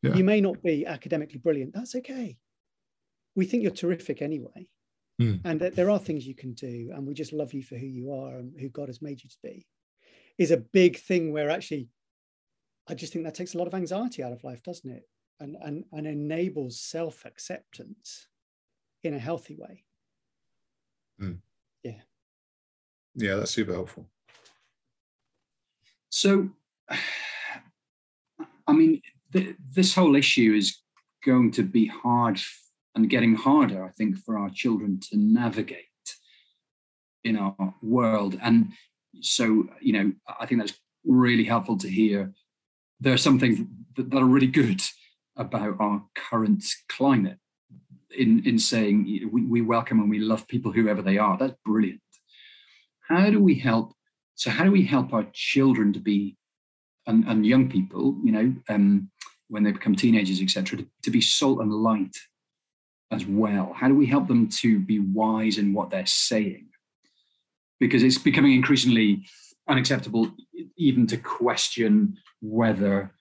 Yeah. 0.03 0.15
You 0.15 0.23
may 0.23 0.41
not 0.41 0.61
be 0.61 0.85
academically 0.85 1.39
brilliant. 1.39 1.73
That's 1.73 1.95
okay. 1.95 2.37
We 3.35 3.45
think 3.45 3.63
you're 3.63 3.71
terrific 3.71 4.21
anyway. 4.21 4.67
Mm. 5.21 5.41
And 5.43 5.59
that 5.59 5.75
there 5.75 5.89
are 5.89 5.99
things 5.99 6.25
you 6.25 6.35
can 6.35 6.53
do, 6.53 6.91
and 6.93 7.05
we 7.05 7.13
just 7.13 7.33
love 7.33 7.53
you 7.53 7.61
for 7.61 7.75
who 7.75 7.85
you 7.85 8.11
are 8.13 8.37
and 8.37 8.59
who 8.59 8.69
God 8.69 8.87
has 8.87 9.01
made 9.01 9.23
you 9.23 9.29
to 9.29 9.37
be, 9.43 9.67
is 10.37 10.51
a 10.51 10.57
big 10.57 10.97
thing 10.97 11.31
where 11.31 11.49
actually 11.49 11.89
I 12.87 12.95
just 12.95 13.13
think 13.13 13.25
that 13.25 13.35
takes 13.35 13.53
a 13.53 13.57
lot 13.57 13.67
of 13.67 13.75
anxiety 13.75 14.23
out 14.23 14.31
of 14.33 14.43
life, 14.43 14.63
doesn't 14.63 14.89
it? 14.89 15.03
And 15.39 15.55
and, 15.61 15.83
and 15.91 16.07
enables 16.07 16.79
self-acceptance 16.79 18.27
in 19.03 19.13
a 19.13 19.19
healthy 19.19 19.55
way. 19.55 19.83
Mm. 21.21 21.37
Yeah. 23.15 23.35
That's 23.35 23.51
super 23.51 23.73
helpful. 23.73 24.07
So 26.09 26.49
I 28.67 28.73
mean, 28.73 29.01
th- 29.33 29.55
this 29.73 29.93
whole 29.95 30.15
issue 30.15 30.53
is 30.57 30.77
going 31.25 31.51
to 31.51 31.63
be 31.63 31.87
hard 31.87 32.39
and 32.95 33.09
getting 33.09 33.35
harder, 33.35 33.83
I 33.83 33.89
think, 33.89 34.17
for 34.17 34.37
our 34.37 34.49
children 34.49 34.99
to 35.09 35.17
navigate 35.17 35.85
in 37.23 37.37
our 37.37 37.75
world. 37.81 38.37
And 38.41 38.69
so, 39.21 39.67
you 39.79 39.93
know, 39.93 40.11
I 40.39 40.45
think 40.45 40.61
that's 40.61 40.77
really 41.05 41.43
helpful 41.43 41.77
to 41.77 41.89
hear. 41.89 42.33
There 42.99 43.13
are 43.13 43.17
some 43.17 43.39
things 43.39 43.59
that, 43.95 44.09
that 44.09 44.17
are 44.17 44.25
really 44.25 44.47
good 44.47 44.81
about 45.35 45.77
our 45.79 46.03
current 46.15 46.63
climate 46.89 47.37
in, 48.15 48.45
in 48.45 48.59
saying 48.59 49.29
we, 49.31 49.45
we 49.45 49.61
welcome 49.61 49.99
and 49.99 50.09
we 50.09 50.19
love 50.19 50.47
people, 50.47 50.71
whoever 50.71 51.01
they 51.01 51.17
are. 51.17 51.37
That's 51.37 51.55
brilliant. 51.65 52.01
How 53.11 53.29
do 53.29 53.43
we 53.43 53.55
help? 53.55 53.93
So, 54.35 54.49
how 54.49 54.63
do 54.63 54.71
we 54.71 54.85
help 54.85 55.13
our 55.13 55.25
children 55.33 55.91
to 55.93 55.99
be, 55.99 56.37
and, 57.05 57.25
and 57.25 57.45
young 57.45 57.69
people, 57.69 58.17
you 58.23 58.31
know, 58.31 58.55
um, 58.69 59.11
when 59.49 59.63
they 59.63 59.71
become 59.71 59.95
teenagers, 59.95 60.41
etc., 60.41 60.77
to, 60.77 60.87
to 61.03 61.11
be 61.11 61.19
salt 61.19 61.59
and 61.59 61.73
light 61.73 62.15
as 63.11 63.25
well? 63.25 63.73
How 63.75 63.89
do 63.89 63.95
we 63.95 64.05
help 64.05 64.29
them 64.29 64.47
to 64.61 64.79
be 64.79 64.99
wise 64.99 65.57
in 65.57 65.73
what 65.73 65.89
they're 65.89 66.05
saying? 66.05 66.69
Because 67.81 68.01
it's 68.01 68.17
becoming 68.17 68.53
increasingly 68.53 69.25
unacceptable 69.67 70.31
even 70.77 71.05
to 71.07 71.17
question 71.17 72.17
whether 72.41 73.11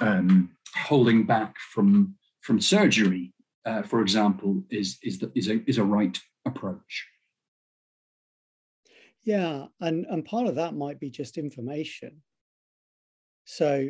um, 0.00 0.50
holding 0.74 1.24
back 1.24 1.56
from 1.58 2.16
from 2.40 2.60
surgery, 2.60 3.34
uh, 3.66 3.82
for 3.82 4.00
example, 4.00 4.62
is 4.70 4.96
is 5.02 5.18
the, 5.18 5.30
is 5.34 5.48
a 5.50 5.60
is 5.68 5.76
a 5.76 5.84
right 5.84 6.18
approach. 6.46 7.06
Yeah, 9.24 9.66
and 9.80 10.06
and 10.10 10.24
part 10.24 10.46
of 10.46 10.56
that 10.56 10.74
might 10.74 11.00
be 11.00 11.10
just 11.10 11.38
information. 11.38 12.22
So, 13.46 13.88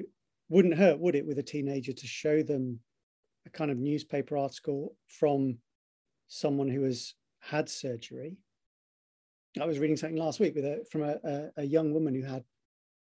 wouldn't 0.48 0.76
hurt, 0.76 0.98
would 1.00 1.16
it, 1.16 1.26
with 1.26 1.38
a 1.38 1.42
teenager 1.42 1.92
to 1.92 2.06
show 2.06 2.42
them 2.42 2.80
a 3.46 3.50
kind 3.50 3.70
of 3.70 3.78
newspaper 3.78 4.36
article 4.36 4.96
from 5.08 5.58
someone 6.28 6.68
who 6.68 6.82
has 6.84 7.14
had 7.40 7.68
surgery. 7.68 8.36
I 9.60 9.66
was 9.66 9.78
reading 9.78 9.96
something 9.96 10.18
last 10.18 10.40
week 10.40 10.54
with 10.54 10.64
a, 10.64 10.84
from 10.90 11.02
a, 11.02 11.16
a, 11.24 11.50
a 11.58 11.64
young 11.64 11.92
woman 11.92 12.14
who 12.14 12.22
had 12.22 12.42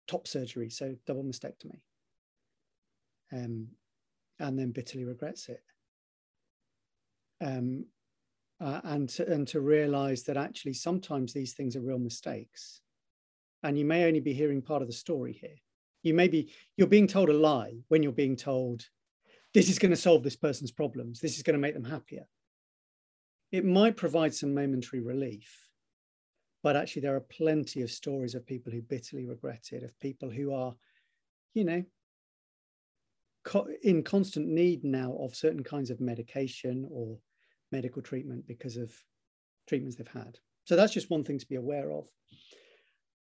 top 0.07 0.27
surgery, 0.27 0.69
so 0.69 0.95
double 1.05 1.23
mastectomy, 1.23 1.81
um, 3.31 3.67
and 4.39 4.57
then 4.57 4.71
bitterly 4.71 5.05
regrets 5.05 5.49
it. 5.49 5.61
Um, 7.41 7.85
uh, 8.61 8.81
and 8.83 9.09
to, 9.09 9.31
and 9.31 9.47
to 9.47 9.59
realize 9.59 10.23
that 10.23 10.37
actually 10.37 10.73
sometimes 10.73 11.33
these 11.33 11.53
things 11.53 11.75
are 11.75 11.81
real 11.81 11.99
mistakes, 11.99 12.81
and 13.63 13.77
you 13.77 13.85
may 13.85 14.05
only 14.05 14.19
be 14.19 14.33
hearing 14.33 14.61
part 14.61 14.81
of 14.81 14.87
the 14.87 14.93
story 14.93 15.33
here. 15.33 15.55
You 16.03 16.13
may 16.13 16.27
be 16.27 16.51
you're 16.77 16.87
being 16.87 17.07
told 17.07 17.29
a 17.29 17.33
lie 17.33 17.73
when 17.87 18.03
you're 18.03 18.11
being 18.11 18.35
told 18.35 18.85
this 19.53 19.69
is 19.69 19.79
going 19.79 19.91
to 19.91 19.97
solve 19.97 20.23
this 20.23 20.35
person's 20.35 20.71
problems. 20.71 21.19
This 21.19 21.37
is 21.37 21.43
going 21.43 21.55
to 21.55 21.59
make 21.59 21.73
them 21.73 21.83
happier. 21.83 22.27
It 23.51 23.65
might 23.65 23.97
provide 23.97 24.33
some 24.33 24.53
momentary 24.53 25.01
relief, 25.01 25.69
but 26.63 26.75
actually, 26.75 27.01
there 27.01 27.15
are 27.15 27.21
plenty 27.21 27.81
of 27.81 27.91
stories 27.91 28.35
of 28.35 28.45
people 28.45 28.71
who 28.71 28.81
bitterly 28.81 29.25
regret 29.25 29.69
it, 29.71 29.83
of 29.83 29.99
people 29.99 30.29
who 30.29 30.53
are, 30.53 30.75
you 31.53 31.63
know, 31.65 31.83
in 33.81 34.03
constant 34.03 34.47
need 34.47 34.83
now 34.83 35.17
of 35.19 35.35
certain 35.35 35.63
kinds 35.63 35.89
of 35.89 35.99
medication 35.99 36.87
or 36.91 37.17
medical 37.71 38.01
treatment 38.01 38.45
because 38.47 38.77
of 38.77 38.93
treatments 39.67 39.95
they've 39.97 40.07
had. 40.07 40.37
So 40.65 40.75
that's 40.75 40.93
just 40.93 41.09
one 41.09 41.23
thing 41.23 41.39
to 41.39 41.47
be 41.47 41.55
aware 41.55 41.91
of. 41.91 42.07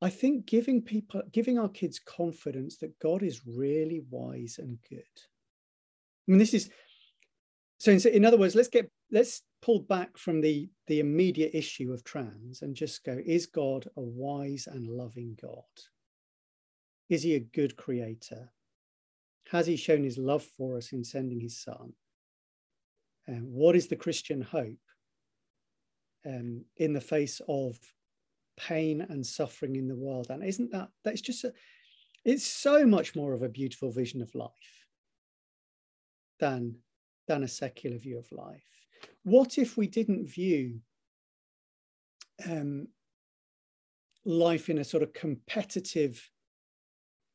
I 0.02 0.10
think 0.10 0.46
giving 0.46 0.82
people, 0.82 1.22
giving 1.32 1.58
our 1.58 1.68
kids 1.68 1.98
confidence 1.98 2.76
that 2.78 2.98
God 2.98 3.22
is 3.22 3.42
really 3.46 4.02
wise 4.10 4.56
and 4.58 4.78
good 4.88 5.02
I 6.26 6.32
mean, 6.32 6.38
this 6.38 6.54
is 6.54 6.70
so. 7.78 7.92
In, 7.92 8.00
in 8.08 8.24
other 8.24 8.36
words, 8.36 8.54
let's 8.54 8.68
get 8.68 8.90
let's 9.10 9.42
pull 9.62 9.80
back 9.80 10.18
from 10.18 10.40
the 10.40 10.68
the 10.86 11.00
immediate 11.00 11.52
issue 11.54 11.92
of 11.92 12.04
trans 12.04 12.62
and 12.62 12.74
just 12.74 13.04
go 13.04 13.18
is 13.24 13.46
god 13.46 13.88
a 13.96 14.02
wise 14.02 14.66
and 14.70 14.88
loving 14.88 15.36
god 15.40 15.62
is 17.08 17.22
he 17.22 17.34
a 17.34 17.40
good 17.40 17.76
creator 17.76 18.50
has 19.50 19.66
he 19.66 19.76
shown 19.76 20.02
his 20.02 20.18
love 20.18 20.42
for 20.42 20.76
us 20.76 20.92
in 20.92 21.04
sending 21.04 21.40
his 21.40 21.62
son 21.62 21.92
um, 23.28 23.46
what 23.52 23.76
is 23.76 23.88
the 23.88 23.96
christian 23.96 24.40
hope 24.40 24.78
um, 26.26 26.64
in 26.76 26.92
the 26.92 27.00
face 27.00 27.40
of 27.48 27.78
pain 28.56 29.00
and 29.08 29.24
suffering 29.24 29.76
in 29.76 29.88
the 29.88 29.96
world? 29.96 30.28
And 30.30 30.42
isn't 30.42 30.72
that 30.72 30.88
that's 31.04 31.20
just 31.20 31.44
a, 31.44 31.52
it's 32.24 32.46
so 32.46 32.86
much 32.86 33.14
more 33.14 33.32
of 33.34 33.42
a 33.42 33.48
beautiful 33.48 33.90
vision 33.90 34.22
of 34.22 34.34
life 34.34 34.50
than 36.40 36.76
than 37.28 37.42
a 37.42 37.48
secular 37.48 37.98
view 37.98 38.18
of 38.18 38.30
life. 38.30 38.62
What 39.24 39.58
if 39.58 39.76
we 39.76 39.88
didn't 39.88 40.28
view 40.28 40.80
um, 42.48 42.88
life 44.24 44.68
in 44.68 44.78
a 44.78 44.84
sort 44.84 45.02
of 45.02 45.12
competitive 45.12 46.30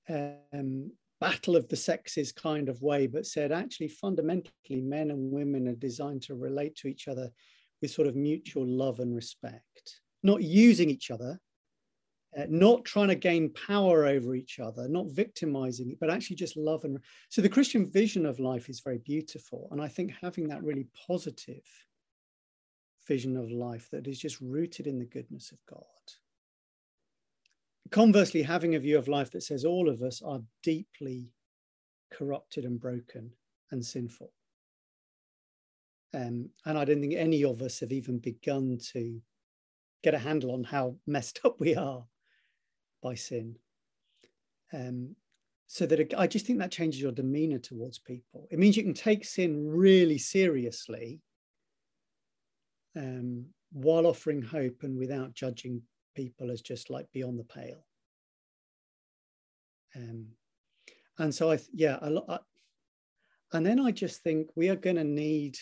um, 0.09 0.91
battle 1.21 1.55
of 1.55 1.67
the 1.69 1.75
sexes 1.77 2.31
kind 2.33 2.67
of 2.67 2.81
way, 2.81 3.07
but 3.07 3.25
said 3.25 3.51
actually 3.51 3.87
fundamentally 3.87 4.81
men 4.81 5.11
and 5.11 5.31
women 5.31 5.67
are 5.67 5.75
designed 5.75 6.23
to 6.23 6.35
relate 6.35 6.75
to 6.75 6.87
each 6.87 7.07
other 7.07 7.29
with 7.81 7.91
sort 7.91 8.07
of 8.07 8.15
mutual 8.15 8.65
love 8.65 8.99
and 8.99 9.15
respect, 9.15 10.01
not 10.23 10.41
using 10.41 10.89
each 10.89 11.11
other, 11.11 11.39
uh, 12.37 12.45
not 12.49 12.83
trying 12.85 13.09
to 13.09 13.15
gain 13.15 13.53
power 13.53 14.05
over 14.05 14.35
each 14.35 14.59
other, 14.59 14.87
not 14.87 15.11
victimizing 15.11 15.91
it, 15.91 15.99
but 15.99 16.09
actually 16.09 16.35
just 16.35 16.57
love 16.57 16.83
and. 16.85 16.97
So 17.29 17.41
the 17.41 17.49
Christian 17.49 17.89
vision 17.89 18.25
of 18.25 18.39
life 18.39 18.67
is 18.67 18.81
very 18.81 18.99
beautiful. 18.99 19.67
And 19.71 19.81
I 19.81 19.87
think 19.87 20.13
having 20.21 20.47
that 20.47 20.63
really 20.63 20.87
positive 21.07 21.63
vision 23.07 23.37
of 23.37 23.51
life 23.51 23.89
that 23.91 24.07
is 24.07 24.19
just 24.19 24.39
rooted 24.41 24.87
in 24.87 24.97
the 24.97 25.05
goodness 25.05 25.51
of 25.51 25.57
God. 25.69 25.85
Conversely, 27.91 28.41
having 28.41 28.75
a 28.75 28.79
view 28.79 28.97
of 28.97 29.09
life 29.09 29.31
that 29.31 29.43
says 29.43 29.65
all 29.65 29.89
of 29.89 30.01
us 30.01 30.21
are 30.21 30.41
deeply 30.63 31.29
corrupted 32.09 32.63
and 32.63 32.79
broken 32.79 33.31
and 33.71 33.85
sinful. 33.85 34.31
Um, 36.13 36.49
and 36.65 36.77
I 36.77 36.85
don't 36.85 37.01
think 37.01 37.15
any 37.15 37.43
of 37.43 37.61
us 37.61 37.79
have 37.81 37.91
even 37.91 38.19
begun 38.19 38.77
to 38.93 39.21
get 40.03 40.13
a 40.13 40.19
handle 40.19 40.51
on 40.51 40.63
how 40.63 40.95
messed 41.05 41.41
up 41.43 41.59
we 41.59 41.75
are 41.75 42.05
by 43.01 43.15
sin. 43.15 43.55
Um, 44.73 45.15
so 45.67 45.85
that 45.85 46.13
I 46.17 46.27
just 46.27 46.45
think 46.45 46.59
that 46.59 46.71
changes 46.71 47.01
your 47.01 47.13
demeanor 47.13 47.59
towards 47.59 47.99
people. 47.99 48.47
It 48.51 48.59
means 48.59 48.75
you 48.75 48.83
can 48.83 48.93
take 48.93 49.23
sin 49.23 49.67
really 49.69 50.17
seriously 50.17 51.21
um, 52.95 53.45
while 53.71 54.05
offering 54.05 54.41
hope 54.41 54.83
and 54.83 54.97
without 54.97 55.33
judging 55.33 55.81
people 56.15 56.51
as 56.51 56.61
just 56.61 56.89
like 56.89 57.07
beyond 57.11 57.39
the 57.39 57.43
pale. 57.43 57.85
Um, 59.95 60.27
and 61.17 61.33
so 61.33 61.51
I, 61.51 61.59
yeah, 61.73 61.97
I, 62.01 62.09
I, 62.29 62.39
and 63.53 63.65
then 63.65 63.79
I 63.79 63.91
just 63.91 64.21
think 64.21 64.47
we 64.55 64.69
are 64.69 64.75
going 64.75 64.95
to 64.95 65.03
need 65.03 65.57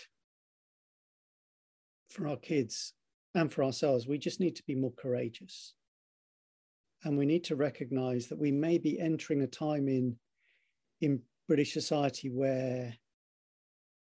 for 2.09 2.27
our 2.27 2.37
kids 2.37 2.93
and 3.35 3.51
for 3.51 3.63
ourselves, 3.63 4.07
we 4.07 4.17
just 4.17 4.39
need 4.39 4.55
to 4.55 4.63
be 4.63 4.75
more 4.75 4.93
courageous. 4.93 5.73
And 7.03 7.17
we 7.17 7.25
need 7.25 7.43
to 7.45 7.55
recognize 7.55 8.27
that 8.27 8.39
we 8.39 8.51
may 8.51 8.77
be 8.77 8.99
entering 8.99 9.41
a 9.41 9.47
time 9.47 9.87
in, 9.87 10.17
in 11.01 11.21
British 11.47 11.73
society 11.73 12.29
where 12.29 12.93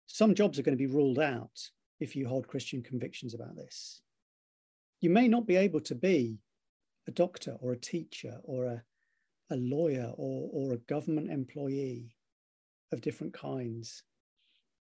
some 0.07 0.35
jobs 0.35 0.59
are 0.59 0.63
going 0.63 0.77
to 0.77 0.87
be 0.89 0.93
ruled 0.93 1.19
out 1.19 1.71
if 2.01 2.17
you 2.17 2.27
hold 2.27 2.49
Christian 2.49 2.83
convictions 2.83 3.35
about 3.35 3.55
this. 3.55 4.01
You 5.03 5.11
may 5.11 5.27
not 5.27 5.49
be 5.49 5.57
able 5.57 5.81
to 5.81 5.97
be 5.97 6.39
a 7.09 7.11
doctor 7.11 7.57
or 7.61 7.73
a 7.73 7.79
teacher 7.79 8.39
or 8.45 8.67
a, 8.67 8.83
a 9.51 9.57
lawyer 9.57 10.13
or, 10.17 10.49
or 10.53 10.73
a 10.73 10.79
government 10.79 11.29
employee 11.29 12.15
of 12.93 13.01
different 13.01 13.35
kinds. 13.35 14.05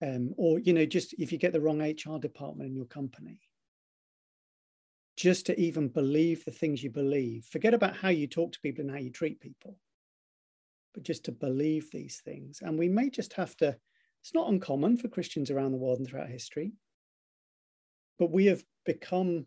Um, 0.05 0.35
or, 0.37 0.59
you 0.59 0.73
know, 0.73 0.85
just 0.85 1.15
if 1.19 1.31
you 1.31 1.39
get 1.39 1.53
the 1.53 1.61
wrong 1.61 1.81
HR 1.81 2.19
department 2.19 2.69
in 2.69 2.75
your 2.75 2.87
company, 2.87 3.39
just 5.17 5.47
to 5.47 5.61
even 5.61 5.87
believe 5.87 6.45
the 6.45 6.51
things 6.51 6.83
you 6.83 6.91
believe. 6.91 7.45
Forget 7.45 7.75
about 7.75 7.95
how 7.95 8.09
you 8.09 8.27
talk 8.27 8.53
to 8.53 8.61
people 8.61 8.83
and 8.83 8.91
how 8.91 8.97
you 8.97 9.11
treat 9.11 9.39
people, 9.39 9.77
but 10.93 11.05
just 11.05 11.25
to 11.27 11.33
believe 11.33 11.89
these 11.93 12.21
things. 12.25 12.61
And 12.63 12.77
we 12.77 12.89
may 12.89 13.11
just 13.11 13.35
have 13.35 13.57
to, 13.59 13.77
it's 14.23 14.35
not 14.35 14.49
uncommon 14.49 14.97
for 14.97 15.07
Christians 15.07 15.53
around 15.53 15.71
the 15.71 15.79
world 15.79 15.99
and 15.99 16.09
throughout 16.09 16.31
history, 16.31 16.73
but 18.19 18.33
we 18.33 18.47
have 18.47 18.65
become 18.85 19.47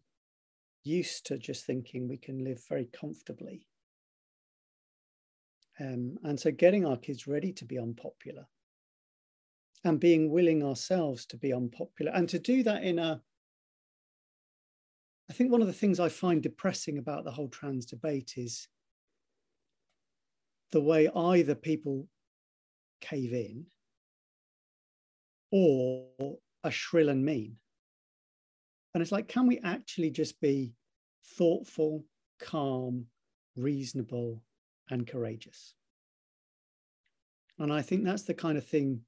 used 0.83 1.25
to 1.27 1.37
just 1.37 1.65
thinking 1.65 2.07
we 2.07 2.17
can 2.17 2.43
live 2.43 2.61
very 2.67 2.89
comfortably. 2.99 3.67
Um, 5.79 6.17
and 6.23 6.39
so 6.39 6.51
getting 6.51 6.85
our 6.85 6.97
kids 6.97 7.27
ready 7.27 7.51
to 7.53 7.65
be 7.65 7.79
unpopular 7.79 8.45
and 9.83 9.99
being 9.99 10.29
willing 10.29 10.63
ourselves 10.63 11.25
to 11.27 11.37
be 11.37 11.51
unpopular 11.51 12.11
and 12.13 12.29
to 12.29 12.39
do 12.39 12.63
that 12.63 12.83
in 12.83 12.99
a 12.99 13.21
I 15.29 15.33
think 15.33 15.51
one 15.51 15.61
of 15.61 15.67
the 15.67 15.73
things 15.73 15.99
I 15.99 16.09
find 16.09 16.43
depressing 16.43 16.97
about 16.97 17.23
the 17.23 17.31
whole 17.31 17.47
trans 17.47 17.85
debate 17.85 18.33
is 18.35 18.67
the 20.71 20.81
way 20.81 21.09
either 21.15 21.55
people 21.55 22.07
cave 22.99 23.33
in 23.33 23.65
or 25.51 26.37
are 26.63 26.71
shrill 26.71 27.09
and 27.09 27.23
mean. 27.23 27.55
And 28.93 29.01
it's 29.01 29.11
like, 29.11 29.27
can 29.27 29.47
we 29.47 29.59
actually 29.63 30.11
just 30.11 30.39
be 30.39 30.73
thoughtful, 31.37 32.05
calm, 32.39 33.07
reasonable, 33.55 34.41
and 34.89 35.07
courageous? 35.07 35.73
And 37.57 37.71
I 37.71 37.81
think 37.81 38.03
that's 38.03 38.23
the 38.23 38.33
kind 38.33 38.57
of 38.57 38.65
thing 38.65 39.01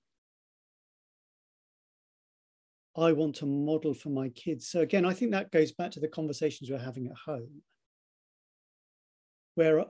I 2.98 3.12
want 3.12 3.36
to 3.38 3.46
model 3.46 3.94
for 3.94 4.10
my 4.10 4.30
kids. 4.30 4.68
So 4.68 4.80
again, 4.82 5.06
I 5.06 5.14
think 5.14 5.32
that 5.32 5.52
goes 5.52 5.72
back 5.72 5.92
to 5.92 6.00
the 6.00 6.08
conversations 6.08 6.70
we're 6.70 6.78
having 6.78 7.08
at 7.08 7.18
home, 7.26 7.62
where 9.56 9.84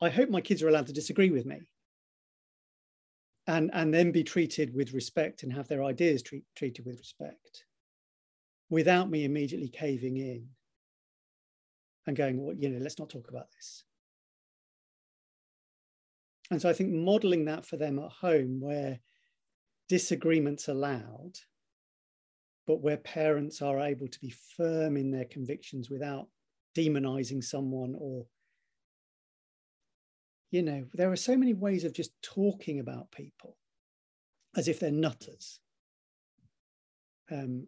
I 0.00 0.08
hope 0.08 0.30
my 0.30 0.40
kids 0.40 0.62
are 0.62 0.68
allowed 0.68 0.86
to 0.86 0.92
disagree 0.92 1.30
with 1.30 1.46
me 1.46 1.60
and, 3.46 3.70
and 3.72 3.92
then 3.92 4.10
be 4.12 4.24
treated 4.24 4.74
with 4.74 4.94
respect 4.94 5.42
and 5.42 5.52
have 5.52 5.68
their 5.68 5.84
ideas 5.84 6.22
treat, 6.22 6.44
treated 6.56 6.86
with 6.86 6.98
respect 6.98 7.64
without 8.68 9.10
me 9.10 9.24
immediately 9.24 9.68
caving 9.68 10.16
in 10.16 10.48
and 12.06 12.16
going, 12.16 12.44
well, 12.44 12.54
you 12.56 12.68
know, 12.68 12.78
let's 12.78 12.98
not 12.98 13.10
talk 13.10 13.28
about 13.28 13.50
this. 13.52 13.84
And 16.50 16.62
so 16.62 16.68
I 16.68 16.72
think 16.72 16.92
modeling 16.92 17.46
that 17.46 17.66
for 17.66 17.76
them 17.76 17.98
at 17.98 18.10
home, 18.10 18.60
where 18.60 19.00
disagreements 19.88 20.68
allowed, 20.68 21.32
but 22.66 22.80
where 22.80 22.96
parents 22.96 23.62
are 23.62 23.80
able 23.80 24.08
to 24.08 24.20
be 24.20 24.30
firm 24.56 24.96
in 24.96 25.10
their 25.10 25.24
convictions 25.24 25.90
without 25.90 26.28
demonizing 26.76 27.42
someone 27.42 27.94
or 27.98 28.26
you 30.50 30.62
know 30.62 30.84
there 30.92 31.10
are 31.10 31.16
so 31.16 31.36
many 31.36 31.54
ways 31.54 31.84
of 31.84 31.94
just 31.94 32.10
talking 32.22 32.80
about 32.80 33.10
people 33.10 33.56
as 34.54 34.68
if 34.68 34.78
they're 34.78 34.90
nutters 34.90 35.60
um, 37.32 37.66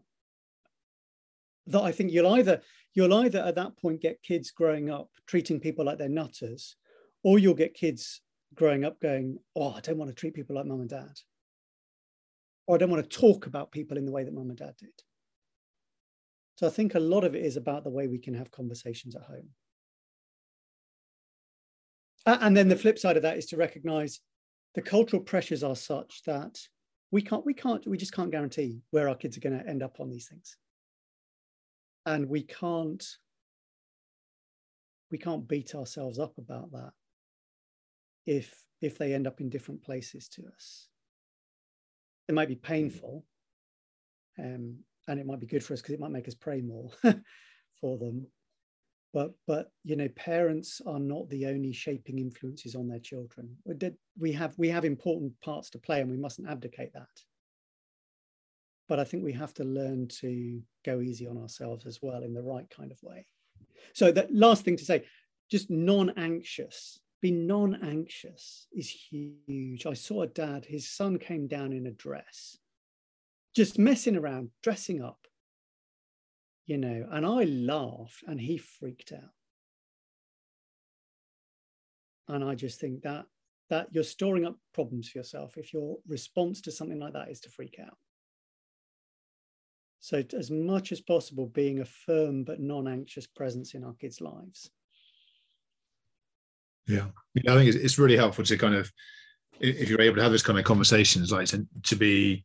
that 1.69 1.83
I 1.83 1.93
think 1.93 2.13
you'll 2.13 2.35
either 2.35 2.61
you'll 2.95 3.15
either 3.15 3.41
at 3.41 3.55
that 3.55 3.77
point 3.79 4.01
get 4.01 4.23
kids 4.23 4.51
growing 4.51 4.91
up 4.91 5.11
treating 5.27 5.61
people 5.61 5.85
like 5.85 5.99
they're 5.99 6.09
nutters, 6.09 6.77
or 7.23 7.39
you'll 7.39 7.55
get 7.55 7.75
kids 7.75 8.23
growing 8.55 8.85
up 8.85 9.01
going, 9.01 9.39
"Oh, 9.55 9.73
I 9.73 9.81
don't 9.81 9.99
want 9.99 10.11
to 10.11 10.15
treat 10.15 10.35
people 10.35 10.57
like 10.57 10.67
mum 10.67 10.81
and 10.81 10.91
dad," 10.91 11.21
or 12.67 12.75
"I 12.75 12.79
don't 12.79 12.91
want 12.91 13.09
to 13.09 13.19
talk 13.19 13.47
about 13.47 13.73
people 13.73 13.99
in 13.99 14.07
the 14.07 14.13
way 14.13 14.25
that 14.25 14.35
mum 14.35 14.49
and 14.49 14.59
dad 14.59 14.75
did." 14.79 15.03
So 16.57 16.67
I 16.67 16.71
think 16.71 16.95
a 16.95 17.01
lot 17.01 17.25
of 17.25 17.37
it 17.37 17.45
is 17.45 17.57
about 17.57 17.85
the 17.85 17.91
way 17.91 18.09
we 18.09 18.19
can 18.19 18.35
have 18.35 18.51
conversations 18.51 19.15
at 19.15 19.23
home. 19.23 19.51
And 22.27 22.57
then 22.57 22.69
the 22.69 22.77
flip 22.77 22.99
side 22.99 23.17
of 23.17 23.23
that 23.23 23.39
is 23.39 23.47
to 23.47 23.57
recognize 23.57 24.21
the 24.75 24.83
cultural 24.83 25.23
pressures 25.23 25.63
are 25.63 25.77
such 25.77 26.23
that 26.25 26.59
we 27.11 27.23
can't, 27.23 27.47
we 27.47 27.55
can't, 27.55 27.87
we 27.87 27.97
just 27.97 28.13
can't 28.13 28.31
guarantee 28.31 28.83
where 28.91 29.09
our 29.09 29.15
kids 29.15 29.37
are 29.37 29.41
going 29.41 29.59
to 29.59 29.67
end 29.67 29.83
up 29.83 30.01
on 30.01 30.11
these 30.11 30.29
things 30.29 30.57
and 32.07 32.29
we 32.29 32.43
can't 32.43 33.05
we 35.11 35.19
can't 35.19 35.49
beat 35.49 35.75
ourselves 35.75 36.19
up 36.19 36.37
about 36.39 36.71
that 36.73 36.93
if 38.27 38.65
if 38.81 38.99
they 38.99 39.15
end 39.15 39.27
up 39.27 39.41
in 39.41 39.49
different 39.49 39.83
places 39.83 40.29
to 40.29 40.43
us. 40.55 40.89
It 42.29 42.35
might 42.35 42.49
be 42.49 42.57
painful 42.57 43.25
um, 44.39 44.77
and 45.09 45.19
it 45.19 45.27
might 45.27 45.41
be 45.41 45.47
good 45.47 45.65
for 45.65 45.73
us 45.73 45.81
because 45.81 45.95
it 45.95 46.01
might 46.01 46.13
make 46.13 46.29
us 46.29 46.35
pray 46.35 46.61
more 46.61 46.91
for 47.81 47.99
them. 47.99 48.27
But 49.15 49.33
but 49.47 49.73
you 49.85 49.97
know 49.97 50.09
parents 50.11 50.83
are 50.87 51.01
not 51.01 51.29
the 51.31 51.47
only 51.47 51.73
shaping 51.73 52.19
influences 52.19 52.75
on 52.75 52.87
their 52.87 53.01
children. 53.01 53.57
We 54.19 54.33
have 54.33 54.55
we 54.59 54.69
have 54.69 54.85
important 54.85 55.33
parts 55.41 55.71
to 55.71 55.79
play 55.79 56.01
and 56.01 56.11
we 56.11 56.19
mustn't 56.19 56.49
abdicate 56.49 56.93
that 56.93 57.09
but 58.89 58.99
I 58.99 59.05
think 59.05 59.23
we 59.23 59.33
have 59.35 59.55
to 59.55 59.65
learn 59.65 60.09
to 60.21 60.63
go 60.85 61.01
easy 61.01 61.27
on 61.27 61.37
ourselves 61.37 61.87
as 61.87 62.01
well 62.01 62.23
in 62.23 62.35
the 62.35 62.43
right 62.43 62.69
kind 62.71 62.91
of 62.91 63.03
way. 63.03 63.27
So 63.93 64.11
that 64.13 64.35
last 64.35 64.65
thing 64.65 64.77
to 64.77 64.85
say, 64.85 65.05
just 65.51 65.71
non-anxious. 65.71 67.01
Be 67.21 67.31
non-anxious 67.31 68.67
is 68.73 68.89
huge. 68.91 69.87
I 69.87 69.93
saw 69.93 70.23
a 70.23 70.27
dad, 70.27 70.65
his 70.65 70.89
son 70.89 71.19
came 71.19 71.49
down 71.49 71.73
in 71.73 71.87
a 71.87 71.91
dress, 71.91 72.59
just 73.55 73.79
messing 73.79 74.17
around, 74.17 74.51
dressing 74.63 75.03
up, 75.03 75.27
you 76.65 76.79
know, 76.79 77.07
and 77.11 77.27
I 77.27 77.45
laughed 77.45 78.23
and 78.27 78.41
he 78.41 78.57
freaked 78.57 79.13
out. 79.13 79.33
And 82.29 82.45
I 82.45 82.55
just 82.55 82.79
think 82.81 83.03
that 83.03 83.27
that 83.71 83.89
you're 83.93 84.05
storing 84.05 84.47
up 84.47 84.57
problems 84.73 85.11
for 85.11 85.19
yourself 85.19 85.57
if 85.57 85.73
your 85.73 85.99
response 86.07 86.61
to 86.63 86.73
something 86.73 86.99
like 86.99 87.13
that 87.13 87.31
is 87.31 87.41
to 87.41 87.51
freak 87.51 87.79
out. 87.83 87.97
So, 90.01 90.23
as 90.37 90.51
much 90.51 90.93
as 90.93 91.01
possible, 91.01 91.47
being 91.47 91.81
a 91.81 91.85
firm 91.85 92.45
but 92.45 92.61
non 92.61 92.87
anxious 92.87 93.27
presence 93.27 93.75
in 93.75 93.85
our 93.85 93.95
kids' 93.95 94.21
lives. 94.21 94.71
Yeah. 96.87 97.07
yeah, 97.35 97.53
I 97.53 97.57
think 97.57 97.75
it's 97.75 97.99
really 97.99 98.17
helpful 98.17 98.45
to 98.45 98.57
kind 98.57 98.75
of, 98.75 98.91
if 99.61 99.91
you're 99.91 100.01
able 100.01 100.17
to 100.17 100.23
have 100.23 100.33
this 100.33 100.43
kind 100.43 100.59
of 100.59 100.65
conversations, 100.65 101.31
like 101.31 101.47
to, 101.49 101.67
to 101.85 101.97
be, 101.97 102.45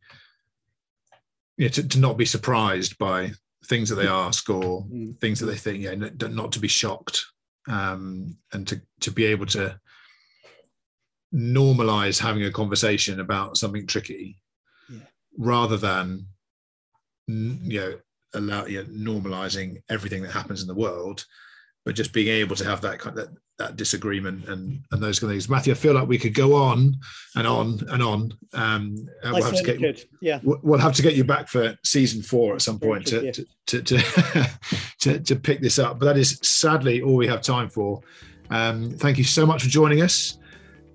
you 1.58 1.66
know, 1.66 1.70
to, 1.70 1.88
to 1.88 2.00
not 2.00 2.18
be 2.18 2.26
surprised 2.26 2.98
by 2.98 3.32
things 3.68 3.90
that 3.90 3.96
they 3.96 4.08
ask 4.08 4.50
or 4.50 4.84
mm. 4.84 5.18
things 5.20 5.40
that 5.40 5.46
they 5.46 5.56
think, 5.56 5.84
yeah, 5.84 5.96
not 6.28 6.52
to 6.52 6.60
be 6.60 6.68
shocked, 6.68 7.24
um, 7.70 8.36
and 8.52 8.68
to 8.68 8.82
to 9.00 9.12
be 9.12 9.26
able 9.26 9.46
to 9.46 9.80
normalize 11.34 12.20
having 12.20 12.44
a 12.44 12.52
conversation 12.52 13.20
about 13.20 13.58
something 13.58 13.88
tricky, 13.88 14.38
yeah. 14.92 15.00
rather 15.38 15.78
than 15.78 16.26
you 17.28 17.80
know 17.80 18.00
allow 18.36 18.66
you 18.66 18.84
know, 18.84 19.14
normalizing 19.14 19.82
everything 19.90 20.24
that 20.24 20.32
happens 20.32 20.62
in 20.62 20.68
the 20.68 20.74
world 20.74 21.26
but 21.86 21.96
just 21.96 22.14
being 22.14 22.28
able 22.28 22.56
to 22.56 22.66
have 22.66 22.82
that 22.82 23.00
kind 23.00 23.18
of 23.18 23.28
that, 23.28 23.38
that 23.58 23.76
disagreement 23.76 24.48
and 24.48 24.84
and 24.92 25.02
those 25.02 25.20
kind 25.20 25.32
of 25.32 25.36
things. 25.36 25.50
Matthew, 25.50 25.74
I 25.74 25.76
feel 25.76 25.94
like 25.94 26.08
we 26.08 26.18
could 26.18 26.34
go 26.34 26.56
on 26.56 26.96
and 27.36 27.48
on 27.48 27.80
and 27.90 28.02
on. 28.02 28.34
Um, 28.54 29.08
we'll 29.24 29.44
have 29.44 29.56
to 29.56 29.78
get 29.78 30.06
yeah. 30.22 30.40
We'll 30.44 30.80
have 30.80 30.96
to 30.96 31.02
get 31.02 31.16
you 31.16 31.24
back 31.24 31.48
for 31.48 31.78
season 31.84 32.22
four 32.22 32.56
at 32.56 32.62
some 32.62 32.80
point 32.80 33.06
to, 33.08 33.32
to, 33.32 33.46
to, 33.68 33.82
to, 33.82 34.50
to, 35.00 35.20
to 35.20 35.36
pick 35.36 35.62
this 35.62 35.78
up. 35.78 36.00
But 36.00 36.06
that 36.06 36.18
is 36.18 36.40
sadly 36.42 37.02
all 37.02 37.16
we 37.16 37.28
have 37.28 37.42
time 37.42 37.70
for. 37.70 38.02
Um, 38.50 38.92
thank 38.92 39.18
you 39.18 39.24
so 39.24 39.46
much 39.46 39.64
for 39.64 39.70
joining 39.70 40.02
us. 40.02 40.38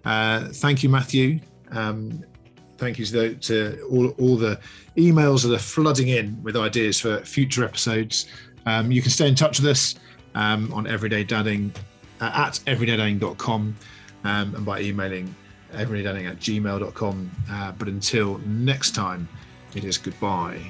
Uh, 0.05 0.49
thank 0.49 0.83
you, 0.83 0.88
Matthew. 0.88 1.41
Um, 1.71 2.25
thank 2.79 2.99
you 2.99 3.05
to, 3.07 3.35
to, 3.35 3.88
all, 3.91 4.09
all 4.19 4.37
the 4.37 4.59
emails 4.97 5.43
that 5.43 5.55
are 5.55 5.59
flooding 5.59 6.09
in 6.09 6.43
with 6.43 6.57
ideas 6.57 7.01
for 7.01 7.21
future 7.21 7.64
episodes. 7.64 8.27
Um, 8.67 8.91
you 8.91 9.03
can 9.03 9.11
stay 9.11 9.29
in 9.29 9.35
touch 9.35 9.61
with 9.61 9.71
us 9.71 9.95
um, 10.35 10.73
on 10.73 10.87
Everyday 10.87 11.25
Dadding 11.25 11.73
uh, 12.21 12.31
at 12.35 12.61
everydaydadding.com 12.67 13.77
um, 14.25 14.55
and 14.55 14.64
by 14.64 14.81
emailing 14.81 15.35
everydaydadding 15.73 16.29
at 16.29 16.38
gmail.com. 16.38 17.31
Uh, 17.51 17.73
but 17.73 17.88
until 17.88 18.38
next 18.38 18.95
time, 18.95 19.29
it 19.75 19.85
is 19.85 19.99
goodbye. 19.99 20.61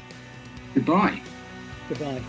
Goodbye. 0.74 1.20
Goodbye. 1.88 2.22